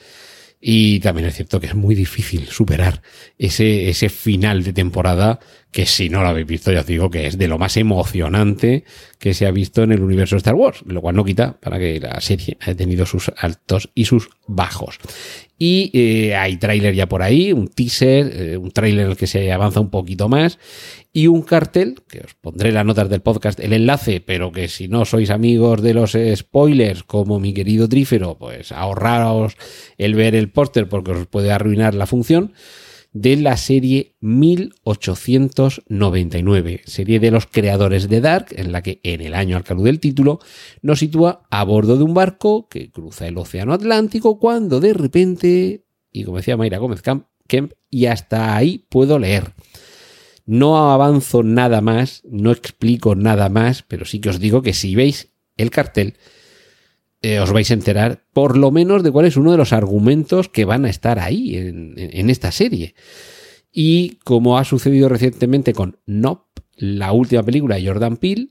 Y 0.61 1.01
también 1.01 1.27
es 1.27 1.35
cierto 1.35 1.61
que 1.61 1.67
es 1.67 1.75
muy 1.75 1.95
difícil 1.95 2.47
superar 2.47 3.03
ese, 3.39 3.91
ese 3.91 4.09
final 4.09 4.63
de 4.63 4.73
temporada 4.73 5.41
que 5.75 5.87
si 5.87 6.09
no 6.09 6.23
lo 6.23 6.29
habéis 6.29 6.47
visto 6.47 6.71
ya 6.71 6.81
os 6.81 6.87
digo 6.87 7.11
que 7.11 7.27
es 7.27 7.37
de 7.37 7.49
lo 7.49 7.59
más 7.59 7.77
emocionante 7.77 8.85
que 9.19 9.35
se 9.35 9.45
ha 9.45 9.51
visto 9.51 9.83
en 9.83 9.91
el 9.91 10.05
universo 10.05 10.37
Star 10.37 10.55
Wars, 10.55 10.85
lo 10.87 11.01
cual 11.01 11.17
no 11.17 11.25
quita 11.25 11.59
para 11.59 11.81
que 11.81 11.99
la 11.99 12.21
serie 12.21 12.57
haya 12.61 12.77
tenido 12.77 13.07
sus 13.07 13.33
altos 13.37 13.91
y 13.93 14.05
sus 14.05 14.29
bajos. 14.47 15.01
Y 15.59 15.91
eh, 15.93 16.37
hay 16.37 16.59
tráiler 16.59 16.95
ya 16.95 17.09
por 17.09 17.23
ahí, 17.23 17.53
un 17.53 17.67
teaser, 17.67 18.31
eh, 18.33 18.57
un 18.57 18.71
tráiler 18.71 19.07
en 19.07 19.11
el 19.11 19.17
que 19.17 19.27
se 19.27 19.51
avanza 19.51 19.81
un 19.81 19.91
poquito 19.91 20.29
más 20.29 20.61
y 21.13 21.27
un 21.27 21.43
cartel, 21.43 21.97
que 22.09 22.21
os 22.21 22.35
pondré 22.35 22.71
las 22.71 22.87
notas 22.87 23.09
del 23.09 23.23
podcast 23.23 23.59
el 23.59 23.73
enlace, 23.73 24.21
pero 24.21 24.53
que 24.53 24.69
si 24.69 24.87
no 24.87 25.05
sois 25.05 25.31
amigos 25.31 25.83
de 25.83 25.95
los 25.95 26.17
spoilers 26.37 27.03
como 27.03 27.41
mi 27.41 27.53
querido 27.53 27.89
Trífero, 27.89 28.37
pues 28.39 28.71
ahorraos 28.71 29.57
el 29.99 30.15
ver 30.15 30.37
el 30.37 30.51
póster 30.51 30.89
porque 30.89 31.11
os 31.11 31.27
puede 31.27 31.51
arruinar 31.51 31.95
la 31.95 32.07
función 32.07 32.53
de 33.15 33.37
la 33.37 33.57
serie 33.57 34.17
1899, 34.21 36.83
serie 36.85 37.19
de 37.21 37.31
los 37.31 37.47
creadores 37.47 38.09
de 38.09 38.21
Dark, 38.21 38.49
en 38.51 38.73
la 38.73 38.83
que 38.83 38.99
en 39.05 39.21
el 39.21 39.35
año 39.35 39.57
al 39.57 39.63
calor 39.63 39.85
del 39.85 40.01
título 40.01 40.41
nos 40.83 40.99
sitúa 40.99 41.47
a 41.49 41.63
bordo 41.63 41.97
de 41.97 42.03
un 42.03 42.13
barco 42.13 42.69
que 42.69 42.91
cruza 42.91 43.29
el 43.29 43.39
Océano 43.39 43.73
Atlántico 43.73 44.41
cuando 44.41 44.81
de 44.81 44.95
repente, 44.95 45.85
y 46.11 46.25
como 46.25 46.39
decía 46.39 46.57
Mayra 46.57 46.79
Gómez 46.79 47.03
Kemp, 47.03 47.27
y 47.89 48.07
hasta 48.07 48.57
ahí 48.57 48.85
puedo 48.89 49.21
leer. 49.21 49.53
No 50.45 50.91
avanzo 50.91 51.45
nada 51.45 51.81
más, 51.81 52.23
no 52.29 52.51
explico 52.51 53.15
nada 53.15 53.49
más, 53.49 53.85
pero 53.87 54.07
sí 54.07 54.21
que 54.21 54.31
os 54.31 54.41
digo 54.41 54.61
que 54.61 54.73
si 54.73 54.97
veis 54.97 55.29
el 55.57 55.71
cartel, 55.71 56.15
eh, 57.25 57.41
os 57.41 57.53
vais 57.53 57.71
a 57.71 57.73
enterar 57.73 58.23
por 58.35 58.59
lo 58.59 58.71
menos 58.71 59.03
de 59.03 59.11
cuál 59.11 59.25
es 59.25 59.39
uno 59.39 59.51
de 59.51 59.57
los 59.57 59.73
argumentos 59.73 60.51
que 60.51 60.67
van 60.67 60.85
a 60.85 60.91
estar 60.91 61.19
ahí 61.19 61.57
en, 61.57 62.29
esta 62.29 62.53
serie. 62.53 62.95
Y 63.73 64.17
como 64.25 64.59
ha 64.59 64.65
sucedido 64.65 65.09
recientemente 65.09 65.73
con 65.73 65.97
Nope, 66.05 66.61
la 66.77 67.13
última 67.13 67.43
película 67.43 67.77
de 67.77 67.87
Jordan 67.87 68.19
Peele, 68.19 68.49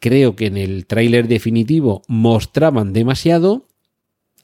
creo 0.00 0.36
que 0.36 0.48
en 0.48 0.58
el 0.58 0.84
tráiler 0.84 1.28
definitivo 1.28 2.02
mostraban 2.08 2.92
demasiado, 2.92 3.68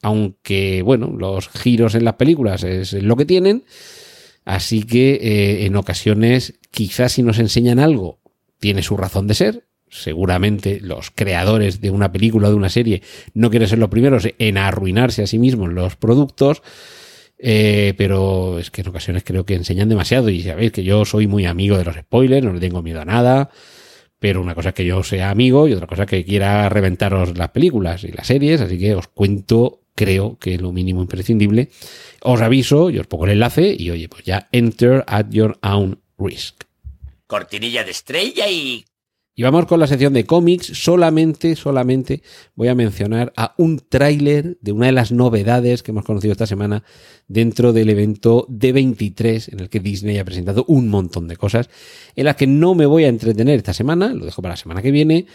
aunque 0.01 0.81
bueno, 0.81 1.13
los 1.15 1.47
giros 1.47 1.93
en 1.93 2.05
las 2.05 2.15
películas 2.15 2.63
es 2.63 2.93
lo 2.93 3.15
que 3.15 3.25
tienen, 3.25 3.63
así 4.43 4.81
que 4.81 5.19
eh, 5.21 5.65
en 5.67 5.75
ocasiones 5.75 6.55
quizás 6.71 7.11
si 7.11 7.21
nos 7.21 7.37
enseñan 7.37 7.77
algo 7.77 8.21
tiene 8.59 8.81
su 8.81 8.97
razón 8.97 9.27
de 9.27 9.35
ser, 9.35 9.66
seguramente 9.89 10.79
los 10.81 11.11
creadores 11.11 11.81
de 11.81 11.91
una 11.91 12.11
película 12.11 12.47
o 12.47 12.51
de 12.51 12.57
una 12.57 12.69
serie 12.69 13.01
no 13.33 13.49
quieren 13.49 13.67
ser 13.67 13.79
los 13.79 13.89
primeros 13.89 14.27
en 14.37 14.57
arruinarse 14.57 15.23
a 15.23 15.27
sí 15.27 15.39
mismos 15.39 15.71
los 15.71 15.95
productos, 15.95 16.61
eh, 17.39 17.93
pero 17.97 18.59
es 18.59 18.71
que 18.71 18.81
en 18.81 18.87
ocasiones 18.87 19.23
creo 19.23 19.45
que 19.45 19.55
enseñan 19.55 19.89
demasiado 19.89 20.29
y 20.29 20.41
sabéis 20.41 20.71
que 20.71 20.83
yo 20.83 21.05
soy 21.05 21.27
muy 21.27 21.45
amigo 21.45 21.77
de 21.77 21.85
los 21.85 21.95
spoilers, 21.95 22.45
no 22.45 22.53
le 22.53 22.59
tengo 22.59 22.81
miedo 22.81 23.01
a 23.01 23.05
nada, 23.05 23.49
pero 24.19 24.41
una 24.41 24.55
cosa 24.55 24.69
es 24.69 24.75
que 24.75 24.85
yo 24.85 25.03
sea 25.03 25.29
amigo 25.29 25.67
y 25.67 25.73
otra 25.73 25.87
cosa 25.87 26.03
es 26.03 26.09
que 26.09 26.25
quiera 26.25 26.67
reventaros 26.69 27.37
las 27.37 27.49
películas 27.49 28.03
y 28.03 28.11
las 28.11 28.27
series, 28.27 28.61
así 28.61 28.77
que 28.77 28.95
os 28.95 29.07
cuento, 29.07 29.81
creo 29.95 30.37
que 30.39 30.57
lo 30.57 30.71
mínimo 30.71 31.01
imprescindible, 31.01 31.69
os 32.21 32.41
aviso 32.41 32.89
y 32.89 32.97
os 32.97 33.07
pongo 33.07 33.25
el 33.25 33.31
enlace 33.31 33.75
y 33.77 33.91
oye, 33.91 34.09
pues 34.09 34.23
ya 34.23 34.47
enter 34.51 35.03
at 35.07 35.27
your 35.29 35.57
own 35.61 35.99
risk. 36.17 36.63
Cortinilla 37.27 37.83
de 37.83 37.91
estrella 37.91 38.49
y 38.49 38.85
y 39.39 39.43
vamos 39.43 39.67
con 39.67 39.79
la 39.79 39.85
sección 39.85 40.13
de 40.13 40.25
cómics. 40.25 40.71
Solamente, 40.73 41.55
solamente 41.55 42.23
voy 42.55 42.69
a 42.69 42.75
mencionar 42.75 43.31
a 43.37 43.53
un 43.59 43.79
tráiler 43.87 44.57
de 44.61 44.71
una 44.71 44.87
de 44.87 44.93
las 44.93 45.11
novedades 45.11 45.83
que 45.83 45.91
hemos 45.91 46.05
conocido 46.05 46.31
esta 46.31 46.47
semana 46.47 46.83
dentro 47.27 47.71
del 47.71 47.91
evento 47.91 48.47
D23 48.47 49.53
en 49.53 49.59
el 49.59 49.69
que 49.69 49.79
Disney 49.79 50.17
ha 50.17 50.25
presentado 50.25 50.65
un 50.67 50.89
montón 50.89 51.27
de 51.27 51.37
cosas 51.37 51.69
en 52.15 52.25
las 52.25 52.35
que 52.35 52.47
no 52.47 52.73
me 52.73 52.87
voy 52.87 53.03
a 53.03 53.09
entretener 53.09 53.57
esta 53.57 53.75
semana, 53.75 54.11
lo 54.11 54.25
dejo 54.25 54.41
para 54.41 54.53
la 54.53 54.57
semana 54.57 54.81
que 54.81 54.89
viene 54.89 55.27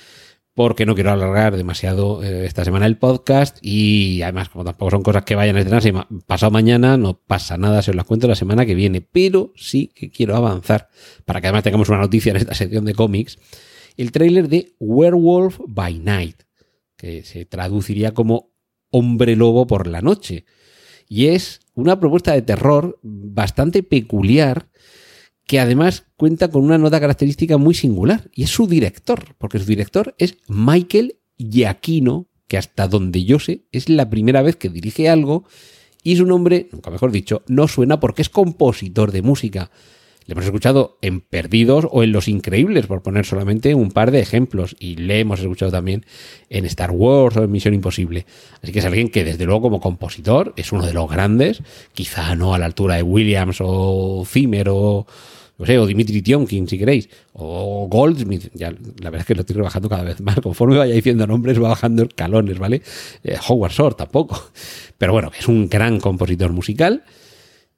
porque 0.53 0.85
no 0.85 0.97
quiero 0.97 1.13
alargar 1.13 1.57
demasiado 1.57 2.25
eh, 2.25 2.45
esta 2.45 2.65
semana 2.65 2.87
el 2.87 2.99
podcast 2.99 3.57
y 3.63 4.21
además 4.23 4.49
como 4.49 4.65
tampoco 4.65 4.91
son 4.91 5.05
cosas 5.05 5.23
que 5.23 5.37
vayan 5.37 5.55
a 5.55 5.61
estrenarse 5.61 5.93
pasado 6.27 6.51
mañana, 6.51 6.97
no 6.97 7.21
pasa 7.21 7.57
nada, 7.57 7.83
se 7.83 7.93
os 7.93 7.97
las 7.97 8.05
cuento 8.05 8.27
la 8.27 8.35
semana 8.35 8.67
que 8.67 8.75
viene, 8.75 9.01
pero 9.01 9.53
sí 9.55 9.93
que 9.95 10.11
quiero 10.11 10.35
avanzar 10.35 10.89
para 11.25 11.41
que 11.41 11.47
además 11.47 11.63
tengamos 11.63 11.89
una 11.89 11.99
noticia 11.99 12.31
en 12.31 12.39
esta 12.39 12.55
sección 12.55 12.85
de 12.85 12.95
cómics 12.95 13.39
el 13.97 14.13
tráiler 14.13 14.49
de 14.49 14.75
Werewolf 14.79 15.61
by 15.67 15.99
Night, 15.99 16.43
que 16.97 17.23
se 17.23 17.45
traduciría 17.45 18.15
como 18.15 18.53
hombre 18.91 19.37
lobo 19.37 19.67
por 19.67 19.87
la 19.87 20.01
noche. 20.01 20.45
Y 21.09 21.27
es 21.27 21.61
una 21.75 21.99
propuesta 21.99 22.33
de 22.33 22.43
terror 22.43 22.99
bastante 23.03 23.83
peculiar 23.83 24.69
que 25.47 25.61
además 25.61 26.05
cuenta 26.17 26.49
con 26.49 26.65
una 26.65 26.79
nota 26.79 27.01
característica 27.01 27.59
muy 27.59 27.75
singular 27.75 28.31
y 28.33 28.45
es 28.45 28.51
su 28.51 28.67
director, 28.67 29.35
porque 29.39 29.59
su 29.59 29.67
director 29.67 30.15
es 30.19 30.37
Michael 30.49 31.19
Giacchino, 31.37 32.29
que 32.47 32.57
hasta 32.57 32.87
donde 32.87 33.25
yo 33.25 33.39
sé 33.39 33.67
es 33.73 33.89
la 33.89 34.09
primera 34.09 34.43
vez 34.43 34.57
que 34.57 34.69
dirige 34.69 35.09
algo 35.09 35.45
y 36.03 36.17
su 36.17 36.27
nombre, 36.27 36.69
nunca 36.73 36.91
mejor 36.91 37.13
dicho, 37.13 37.43
no 37.47 37.69
suena 37.69 38.01
porque 38.01 38.23
es 38.23 38.29
compositor 38.29 39.13
de 39.13 39.23
música. 39.23 39.71
Le 40.27 40.33
hemos 40.33 40.45
escuchado 40.45 40.99
en 41.03 41.21
Perdidos 41.21 41.87
o 41.91 42.03
en 42.03 42.13
Los 42.13 42.29
Increíbles, 42.29 42.87
por 42.87 43.03
poner 43.03 43.27
solamente 43.27 43.75
un 43.75 43.91
par 43.91 44.11
de 44.11 44.21
ejemplos. 44.21 44.77
Y 44.79 44.97
le 44.97 45.21
hemos 45.21 45.41
escuchado 45.41 45.73
también 45.73 46.05
en 46.49 46.65
Star 46.67 46.91
Wars 46.91 47.37
o 47.37 47.45
en 47.45 47.51
Misión 47.51 47.75
Imposible. 47.75 48.27
Así 48.63 48.73
que 48.73 48.79
es 48.79 48.85
alguien 48.85 49.09
que 49.09 49.25
desde 49.25 49.45
luego 49.45 49.63
como 49.63 49.81
compositor 49.81 50.55
es 50.57 50.73
uno 50.73 50.87
de 50.87 50.93
los 50.93 51.11
grandes, 51.11 51.63
quizá 51.93 52.35
no 52.37 52.55
a 52.55 52.59
la 52.59 52.67
altura 52.67 52.97
de 52.97 53.03
Williams 53.03 53.59
o 53.61 54.25
Zimmer 54.27 54.69
o, 54.71 55.07
Dimitri 55.59 56.23
Tionkin, 56.23 56.67
si 56.67 56.77
queréis, 56.77 57.09
o 57.35 57.87
Goldsmith, 57.89 58.51
ya 58.53 58.73
la 58.73 59.11
verdad 59.11 59.21
es 59.21 59.27
que 59.27 59.35
lo 59.37 59.43
estoy 59.43 59.55
rebajando 59.55 59.89
cada 59.89 60.03
vez 60.03 60.21
más, 60.21 60.41
conforme 60.41 60.77
vaya 60.77 60.93
diciendo 60.93 61.25
nombres 61.25 61.63
va 61.63 61.69
bajando 61.69 62.03
escalones, 62.03 62.59
¿vale? 62.59 62.83
Eh, 63.23 63.37
Howard 63.47 63.71
Shore 63.71 63.95
tampoco, 63.95 64.51
pero 64.99 65.13
bueno, 65.13 65.31
es 65.39 65.47
un 65.47 65.69
gran 65.69 66.01
compositor 66.01 66.53
musical 66.53 67.05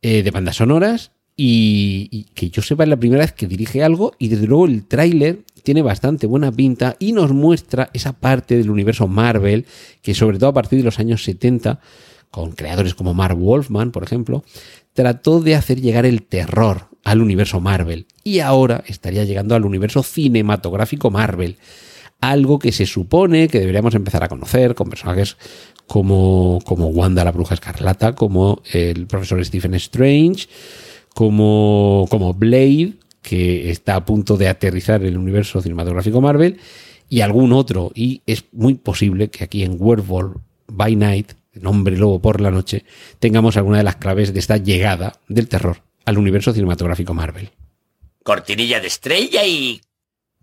eh, 0.00 0.22
de 0.22 0.30
bandas 0.30 0.56
sonoras 0.56 1.10
y, 1.36 2.26
que 2.34 2.50
yo 2.50 2.62
sepa 2.62 2.84
es 2.84 2.88
la 2.88 2.96
primera 2.96 3.22
vez 3.22 3.32
que 3.32 3.46
dirige 3.46 3.82
algo 3.82 4.12
y 4.18 4.28
desde 4.28 4.46
luego 4.46 4.66
el 4.66 4.86
tráiler 4.86 5.42
tiene 5.62 5.82
bastante 5.82 6.26
buena 6.26 6.52
pinta 6.52 6.96
y 6.98 7.12
nos 7.12 7.32
muestra 7.32 7.90
esa 7.92 8.12
parte 8.12 8.56
del 8.56 8.70
universo 8.70 9.08
Marvel 9.08 9.66
que 10.02 10.14
sobre 10.14 10.38
todo 10.38 10.50
a 10.50 10.54
partir 10.54 10.78
de 10.78 10.84
los 10.84 10.98
años 10.98 11.24
70 11.24 11.80
con 12.30 12.52
creadores 12.52 12.94
como 12.94 13.14
Mark 13.14 13.36
Wolfman, 13.36 13.92
por 13.92 14.02
ejemplo, 14.02 14.44
trató 14.92 15.40
de 15.40 15.54
hacer 15.54 15.80
llegar 15.80 16.04
el 16.04 16.22
terror 16.22 16.88
al 17.04 17.20
universo 17.20 17.60
Marvel 17.60 18.06
y 18.22 18.40
ahora 18.40 18.82
estaría 18.86 19.24
llegando 19.24 19.54
al 19.54 19.64
universo 19.64 20.02
cinematográfico 20.02 21.10
Marvel, 21.10 21.58
algo 22.20 22.58
que 22.58 22.72
se 22.72 22.86
supone 22.86 23.48
que 23.48 23.60
deberíamos 23.60 23.94
empezar 23.94 24.24
a 24.24 24.28
conocer 24.28 24.74
con 24.74 24.88
personajes 24.88 25.36
como, 25.86 26.58
como 26.64 26.88
Wanda 26.88 27.24
la 27.24 27.32
Bruja 27.32 27.54
Escarlata, 27.54 28.14
como 28.14 28.62
el 28.72 29.06
profesor 29.06 29.44
Stephen 29.44 29.74
Strange, 29.74 30.48
como, 31.14 32.06
como 32.10 32.34
Blade, 32.34 32.94
que 33.22 33.70
está 33.70 33.96
a 33.96 34.04
punto 34.04 34.36
de 34.36 34.48
aterrizar 34.48 35.00
en 35.02 35.08
el 35.08 35.18
universo 35.18 35.62
cinematográfico 35.62 36.20
Marvel, 36.20 36.58
y 37.08 37.20
algún 37.20 37.52
otro. 37.52 37.92
Y 37.94 38.22
es 38.26 38.44
muy 38.52 38.74
posible 38.74 39.30
que 39.30 39.44
aquí 39.44 39.62
en 39.62 39.76
Werewolf 39.78 40.36
by 40.66 40.96
Night, 40.96 41.32
nombre 41.54 41.96
lobo 41.96 42.20
por 42.20 42.40
la 42.40 42.50
noche, 42.50 42.84
tengamos 43.20 43.56
alguna 43.56 43.78
de 43.78 43.84
las 43.84 43.96
claves 43.96 44.34
de 44.34 44.40
esta 44.40 44.56
llegada 44.56 45.20
del 45.28 45.48
terror 45.48 45.82
al 46.04 46.18
universo 46.18 46.52
cinematográfico 46.52 47.14
Marvel. 47.14 47.50
Cortinilla 48.22 48.80
de 48.80 48.88
estrella 48.88 49.46
y... 49.46 49.80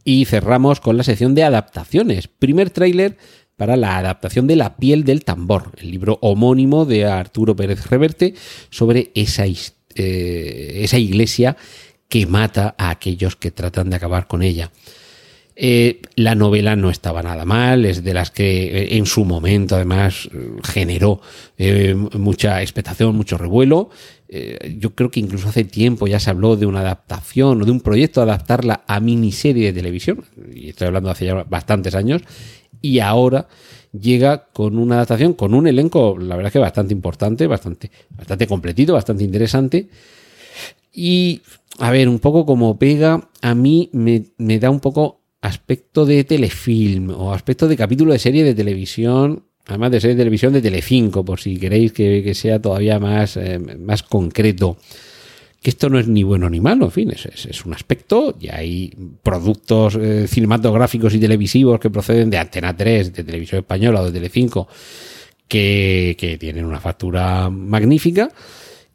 Y 0.04 0.26
cerramos 0.26 0.80
con 0.80 0.98
la 0.98 1.04
sección 1.04 1.36
de 1.36 1.44
adaptaciones. 1.44 2.28
Primer 2.28 2.72
tráiler 2.72 3.18
para 3.56 3.76
la 3.76 3.98
adaptación 3.98 4.48
de 4.48 4.56
La 4.56 4.78
piel 4.78 5.04
del 5.04 5.24
tambor, 5.24 5.74
el 5.78 5.92
libro 5.92 6.18
homónimo 6.22 6.86
de 6.86 7.06
Arturo 7.06 7.56
Pérez 7.56 7.86
Reverte 7.88 8.34
sobre 8.72 9.12
esa, 9.14 9.46
eh, 9.96 10.82
esa 10.84 10.98
iglesia 10.98 11.58
que 12.08 12.26
mata 12.26 12.76
a 12.78 12.90
aquellos 12.90 13.36
que 13.36 13.52
tratan 13.52 13.90
de 13.90 13.96
acabar 13.96 14.28
con 14.28 14.44
ella. 14.44 14.72
Eh, 15.56 16.02
la 16.16 16.34
novela 16.34 16.76
no 16.76 16.90
estaba 16.90 17.22
nada 17.22 17.46
mal, 17.46 17.86
es 17.86 18.04
de 18.04 18.14
las 18.14 18.32
que 18.32 18.64
eh, 18.64 18.98
en 18.98 19.06
su 19.06 19.26
momento 19.26 19.76
además 19.76 20.30
generó 20.64 21.22
mucha 22.18 22.62
expectación, 22.62 23.16
mucho 23.16 23.38
revuelo. 23.38 23.90
Yo 24.78 24.96
creo 24.96 25.12
que 25.12 25.20
incluso 25.20 25.50
hace 25.50 25.66
tiempo 25.66 26.08
ya 26.08 26.20
se 26.20 26.30
habló 26.30 26.56
de 26.56 26.66
una 26.66 26.80
adaptación 26.80 27.62
o 27.62 27.66
de 27.66 27.72
un 27.72 27.82
proyecto 27.82 28.22
de 28.22 28.32
adaptarla 28.32 28.84
a 28.88 29.00
miniserie 29.02 29.68
de 29.68 29.74
televisión, 29.74 30.24
y 30.56 30.70
estoy 30.70 30.88
hablando 30.88 31.10
de 31.10 31.12
hace 31.12 31.26
ya 31.26 31.44
bastantes 31.44 31.96
años, 31.96 32.22
y 32.82 33.00
ahora 33.00 33.48
llega 33.92 34.48
con 34.54 34.78
una 34.78 34.96
adaptación, 34.96 35.34
con 35.34 35.54
un 35.54 35.68
elenco, 35.68 36.18
la 36.18 36.36
verdad 36.36 36.52
que 36.52 36.60
bastante 36.60 36.94
importante, 36.94 37.48
bastante, 37.48 37.92
bastante 38.10 38.48
completito, 38.48 38.94
bastante 38.94 39.24
interesante. 39.24 39.90
Y, 40.94 41.42
a 41.80 41.92
ver, 41.92 42.10
un 42.10 42.20
poco 42.20 42.46
como 42.46 42.78
pega, 42.78 43.30
a 43.42 43.56
mí 43.56 43.90
me, 43.94 44.26
me 44.38 44.60
da 44.60 44.70
un 44.70 44.80
poco 44.80 45.22
aspecto 45.42 46.06
de 46.06 46.24
telefilm 46.24 47.10
o 47.12 47.34
aspecto 47.34 47.68
de 47.68 47.78
capítulo 47.78 48.14
de 48.14 48.20
serie 48.20 48.44
de 48.44 48.54
televisión, 48.54 49.44
además 49.66 49.92
de 49.92 50.02
serie 50.02 50.16
de 50.16 50.22
televisión 50.22 50.54
de 50.54 50.62
Telecinco, 50.62 51.24
por 51.24 51.40
si 51.40 51.58
queréis 51.58 51.94
que, 51.94 52.22
que 52.24 52.34
sea 52.34 52.62
todavía 52.62 53.00
más, 53.00 53.38
eh, 53.38 53.60
más 53.60 54.04
concreto. 54.04 54.78
Que 55.62 55.70
esto 55.70 55.90
no 55.90 56.00
es 56.00 56.08
ni 56.08 56.24
bueno 56.24 56.50
ni 56.50 56.60
malo, 56.60 56.86
en 56.86 56.92
fin, 56.92 57.12
es, 57.12 57.66
un 57.66 57.74
aspecto 57.74 58.36
y 58.40 58.50
hay 58.50 58.94
productos 59.22 59.96
eh, 59.96 60.26
cinematográficos 60.28 61.14
y 61.14 61.20
televisivos 61.20 61.80
que 61.80 61.92
proceden 61.92 62.32
de 62.32 62.40
Antena 62.40 62.76
3, 62.76 63.14
de 63.14 63.24
Televisión 63.24 63.60
Española 63.60 64.02
o 64.02 64.06
de 64.06 64.12
Telecinco, 64.12 64.68
que, 65.48 66.16
que 66.18 66.40
tienen 66.40 66.66
una 66.66 66.80
factura 66.80 67.52
magnífica. 67.52 68.30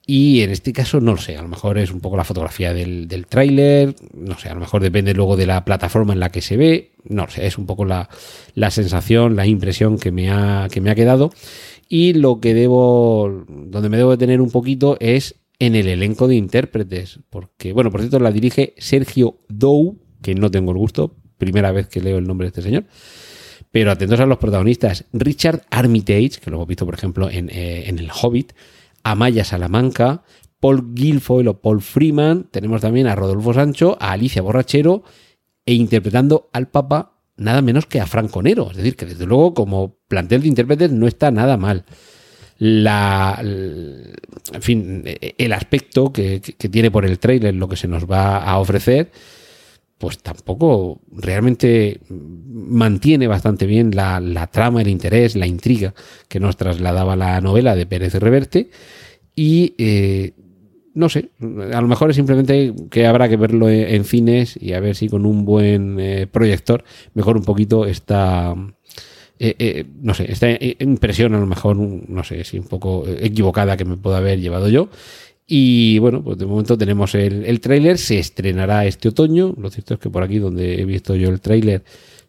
Y 0.08 0.42
en 0.42 0.50
este 0.50 0.72
caso, 0.72 1.00
no 1.00 1.12
lo 1.12 1.18
sé, 1.18 1.36
a 1.36 1.42
lo 1.42 1.48
mejor 1.48 1.78
es 1.78 1.90
un 1.90 1.98
poco 1.98 2.16
la 2.16 2.22
fotografía 2.22 2.72
del, 2.72 3.26
tráiler, 3.28 3.96
no 4.14 4.38
sé, 4.38 4.48
a 4.48 4.54
lo 4.54 4.60
mejor 4.60 4.80
depende 4.80 5.12
luego 5.14 5.36
de 5.36 5.46
la 5.46 5.64
plataforma 5.64 6.12
en 6.12 6.20
la 6.20 6.30
que 6.30 6.42
se 6.42 6.56
ve, 6.56 6.92
no 7.02 7.28
sé, 7.28 7.44
es 7.44 7.58
un 7.58 7.66
poco 7.66 7.84
la, 7.84 8.08
la 8.54 8.70
sensación, 8.70 9.34
la 9.34 9.46
impresión 9.46 9.98
que 9.98 10.12
me, 10.12 10.30
ha, 10.30 10.68
que 10.70 10.80
me 10.80 10.90
ha 10.90 10.94
quedado. 10.94 11.32
Y 11.88 12.12
lo 12.12 12.38
que 12.38 12.54
debo, 12.54 13.44
donde 13.48 13.88
me 13.88 13.96
debo 13.96 14.12
detener 14.12 14.40
un 14.40 14.50
poquito 14.50 14.96
es 15.00 15.34
en 15.58 15.74
el 15.74 15.88
elenco 15.88 16.28
de 16.28 16.36
intérpretes, 16.36 17.20
porque, 17.30 17.72
bueno, 17.72 17.90
por 17.90 18.00
cierto, 18.00 18.18
la 18.18 18.32
dirige 18.32 18.74
Sergio 18.78 19.40
Dou, 19.48 19.98
que 20.22 20.34
no 20.34 20.50
tengo 20.50 20.72
el 20.72 20.78
gusto, 20.78 21.16
primera 21.38 21.72
vez 21.72 21.88
que 21.88 22.00
leo 22.00 22.18
el 22.18 22.26
nombre 22.26 22.46
de 22.46 22.48
este 22.48 22.62
señor. 22.62 22.84
Pero 23.70 23.90
atentos 23.90 24.20
a 24.20 24.26
los 24.26 24.38
protagonistas, 24.38 25.04
Richard 25.12 25.62
Armitage, 25.70 26.40
que 26.42 26.50
lo 26.50 26.56
hemos 26.56 26.68
visto, 26.68 26.84
por 26.84 26.94
ejemplo, 26.94 27.30
en, 27.30 27.50
eh, 27.50 27.88
en 27.88 27.98
El 27.98 28.10
Hobbit, 28.10 28.52
Amaya 29.02 29.44
Salamanca, 29.44 30.24
Paul 30.60 30.94
Guilfoyle 30.94 31.48
o 31.48 31.60
Paul 31.60 31.82
Freeman, 31.82 32.48
tenemos 32.50 32.80
también 32.80 33.06
a 33.06 33.14
Rodolfo 33.14 33.52
Sancho, 33.54 33.96
a 34.00 34.12
Alicia 34.12 34.42
Borrachero 34.42 35.02
e 35.64 35.74
interpretando 35.74 36.48
al 36.52 36.68
Papa 36.68 37.16
nada 37.36 37.60
menos 37.60 37.86
que 37.86 38.00
a 38.00 38.06
Franco 38.06 38.42
Nero. 38.42 38.70
Es 38.70 38.78
decir, 38.78 38.96
que 38.96 39.06
desde 39.06 39.26
luego 39.26 39.54
como 39.54 39.98
plantel 40.08 40.42
de 40.42 40.48
intérpretes 40.48 40.90
no 40.90 41.06
está 41.06 41.30
nada 41.30 41.56
mal. 41.56 41.84
La, 42.58 43.38
en 43.42 44.62
fin, 44.62 45.04
el 45.04 45.52
aspecto 45.52 46.12
que, 46.12 46.40
tiene 46.40 46.90
por 46.90 47.04
el 47.04 47.18
trailer 47.18 47.54
lo 47.54 47.68
que 47.68 47.76
se 47.76 47.88
nos 47.88 48.10
va 48.10 48.38
a 48.38 48.58
ofrecer, 48.58 49.10
pues 49.98 50.18
tampoco 50.18 51.00
realmente 51.10 52.00
mantiene 52.08 53.26
bastante 53.26 53.66
bien 53.66 53.90
la, 53.94 54.48
trama, 54.50 54.80
el 54.80 54.88
interés, 54.88 55.36
la 55.36 55.46
intriga 55.46 55.94
que 56.28 56.40
nos 56.40 56.56
trasladaba 56.56 57.16
la 57.16 57.40
novela 57.40 57.74
de 57.74 57.86
Pérez 57.86 58.14
Reverte. 58.14 58.70
Y 59.34 59.74
eh, 59.76 60.32
no 60.94 61.10
sé, 61.10 61.28
a 61.74 61.80
lo 61.82 61.88
mejor 61.88 62.08
es 62.08 62.16
simplemente 62.16 62.72
que 62.90 63.06
habrá 63.06 63.28
que 63.28 63.36
verlo 63.36 63.68
en, 63.68 63.86
en 63.94 64.04
cines 64.04 64.58
y 64.58 64.72
a 64.72 64.80
ver 64.80 64.96
si 64.96 65.10
con 65.10 65.26
un 65.26 65.44
buen 65.44 66.00
eh, 66.00 66.26
proyector 66.26 66.84
mejor 67.12 67.36
un 67.36 67.44
poquito 67.44 67.84
esta. 67.84 68.54
Eh, 69.38 69.54
eh, 69.58 69.84
no 70.00 70.14
sé, 70.14 70.30
esta 70.30 70.48
impresión 70.78 71.34
a 71.34 71.40
lo 71.40 71.46
mejor, 71.46 71.76
no 71.76 72.24
sé, 72.24 72.44
si 72.44 72.58
un 72.58 72.66
poco 72.66 73.04
equivocada 73.06 73.76
que 73.76 73.84
me 73.84 73.96
pueda 73.96 74.18
haber 74.18 74.40
llevado 74.40 74.68
yo. 74.68 74.88
Y 75.46 75.98
bueno, 76.00 76.24
pues 76.24 76.38
de 76.38 76.46
momento 76.46 76.76
tenemos 76.76 77.14
el, 77.14 77.44
el 77.44 77.60
tráiler, 77.60 77.98
se 77.98 78.18
estrenará 78.18 78.86
este 78.86 79.08
otoño. 79.08 79.54
Lo 79.58 79.70
cierto 79.70 79.94
es 79.94 80.00
que 80.00 80.10
por 80.10 80.22
aquí 80.22 80.38
donde 80.38 80.80
he 80.80 80.84
visto 80.84 81.14
yo 81.14 81.28
el 81.28 81.40
tráiler 81.40 81.84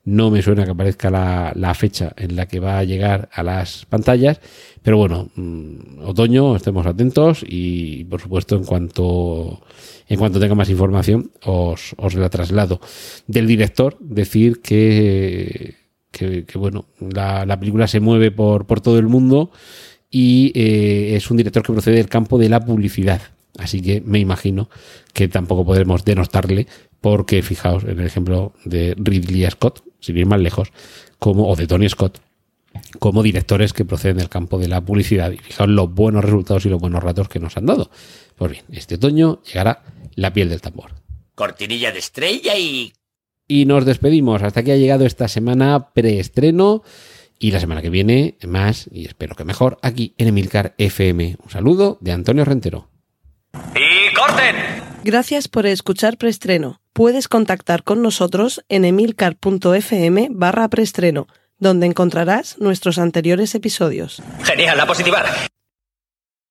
no 0.07 0.31
me 0.31 0.41
suena 0.41 0.63
que 0.63 0.71
aparezca 0.71 1.09
la, 1.09 1.51
la, 1.55 1.73
fecha 1.73 2.13
en 2.15 2.37
la 2.37 2.45
que 2.47 2.61
va 2.61 2.79
a 2.79 2.83
llegar 2.85 3.27
a 3.33 3.43
las 3.43 3.85
pantallas. 3.85 4.39
Pero 4.81 4.97
bueno, 4.97 5.29
mmm, 5.35 5.99
otoño, 6.05 6.55
estemos 6.55 6.85
atentos 6.85 7.43
y 7.45 8.05
por 8.05 8.21
supuesto 8.21 8.55
en 8.55 8.63
cuanto, 8.63 9.61
en 10.07 10.17
cuanto 10.17 10.39
tenga 10.39 10.55
más 10.55 10.69
información 10.69 11.31
os, 11.43 11.93
os 11.97 12.13
la 12.15 12.29
traslado. 12.29 12.79
Del 13.27 13.47
director, 13.47 13.97
decir 13.99 14.61
que, 14.61 15.75
que, 16.17 16.57
bueno, 16.57 16.85
la, 16.99 17.45
la 17.45 17.59
película 17.59 17.87
se 17.87 17.99
mueve 17.99 18.31
por, 18.31 18.65
por 18.65 18.81
todo 18.81 18.99
el 18.99 19.07
mundo 19.07 19.51
y 20.09 20.51
eh, 20.55 21.15
es 21.15 21.29
un 21.29 21.37
director 21.37 21.63
que 21.63 21.73
procede 21.73 21.95
del 21.95 22.09
campo 22.09 22.37
de 22.37 22.49
la 22.49 22.63
publicidad. 22.63 23.21
Así 23.57 23.81
que 23.81 24.01
me 24.01 24.19
imagino 24.19 24.69
que 25.13 25.27
tampoco 25.27 25.65
podremos 25.65 26.05
denostarle 26.05 26.67
porque 27.01 27.41
fijaos 27.41 27.83
en 27.83 27.99
el 27.99 28.05
ejemplo 28.05 28.53
de 28.65 28.95
Ridley 28.97 29.49
Scott, 29.49 29.83
sin 29.99 30.17
ir 30.17 30.25
más 30.25 30.39
lejos, 30.39 30.71
como, 31.19 31.47
o 31.47 31.55
de 31.55 31.67
Tony 31.67 31.89
Scott, 31.89 32.19
como 32.99 33.23
directores 33.23 33.73
que 33.73 33.85
proceden 33.85 34.17
del 34.17 34.29
campo 34.29 34.59
de 34.59 34.67
la 34.67 34.81
publicidad. 34.81 35.31
Y 35.31 35.37
fijaos 35.37 35.69
los 35.69 35.91
buenos 35.93 36.23
resultados 36.23 36.65
y 36.65 36.69
los 36.69 36.79
buenos 36.79 37.03
ratos 37.03 37.29
que 37.29 37.39
nos 37.39 37.57
han 37.57 37.65
dado. 37.65 37.89
Pues 38.35 38.51
bien, 38.51 38.63
este 38.71 38.95
otoño 38.95 39.41
llegará 39.43 39.83
la 40.15 40.31
piel 40.33 40.49
del 40.49 40.61
tambor. 40.61 40.91
Cortinilla 41.35 41.91
de 41.91 41.99
estrella 41.99 42.57
y... 42.57 42.93
Y 43.47 43.65
nos 43.65 43.85
despedimos. 43.85 44.43
Hasta 44.43 44.59
aquí 44.59 44.71
ha 44.71 44.77
llegado 44.77 45.05
esta 45.05 45.27
semana 45.27 45.89
preestreno. 45.93 46.83
Y 47.39 47.51
la 47.51 47.59
semana 47.59 47.81
que 47.81 47.89
viene, 47.89 48.35
más, 48.47 48.89
y 48.91 49.05
espero 49.05 49.35
que 49.35 49.45
mejor, 49.45 49.77
aquí 49.83 50.15
en 50.17 50.27
Emilcar 50.27 50.73
FM. 50.79 51.37
Un 51.43 51.49
saludo 51.51 51.99
de 52.01 52.11
Antonio 52.11 52.43
Rentero. 52.45 52.89
¡Y 53.53 54.13
corten! 54.15 54.55
Gracias 55.03 55.47
por 55.47 55.67
escuchar 55.67 56.17
Preestreno. 56.17 56.81
Puedes 56.93 57.27
contactar 57.27 57.83
con 57.83 58.01
nosotros 58.01 58.65
en 58.69 58.85
emilcar.fm 58.85 60.29
barra 60.31 60.67
preestreno, 60.67 61.27
donde 61.59 61.85
encontrarás 61.85 62.57
nuestros 62.57 62.97
anteriores 62.97 63.53
episodios. 63.53 64.21
Genial, 64.43 64.79
a 64.79 64.87
positivar. 64.87 65.25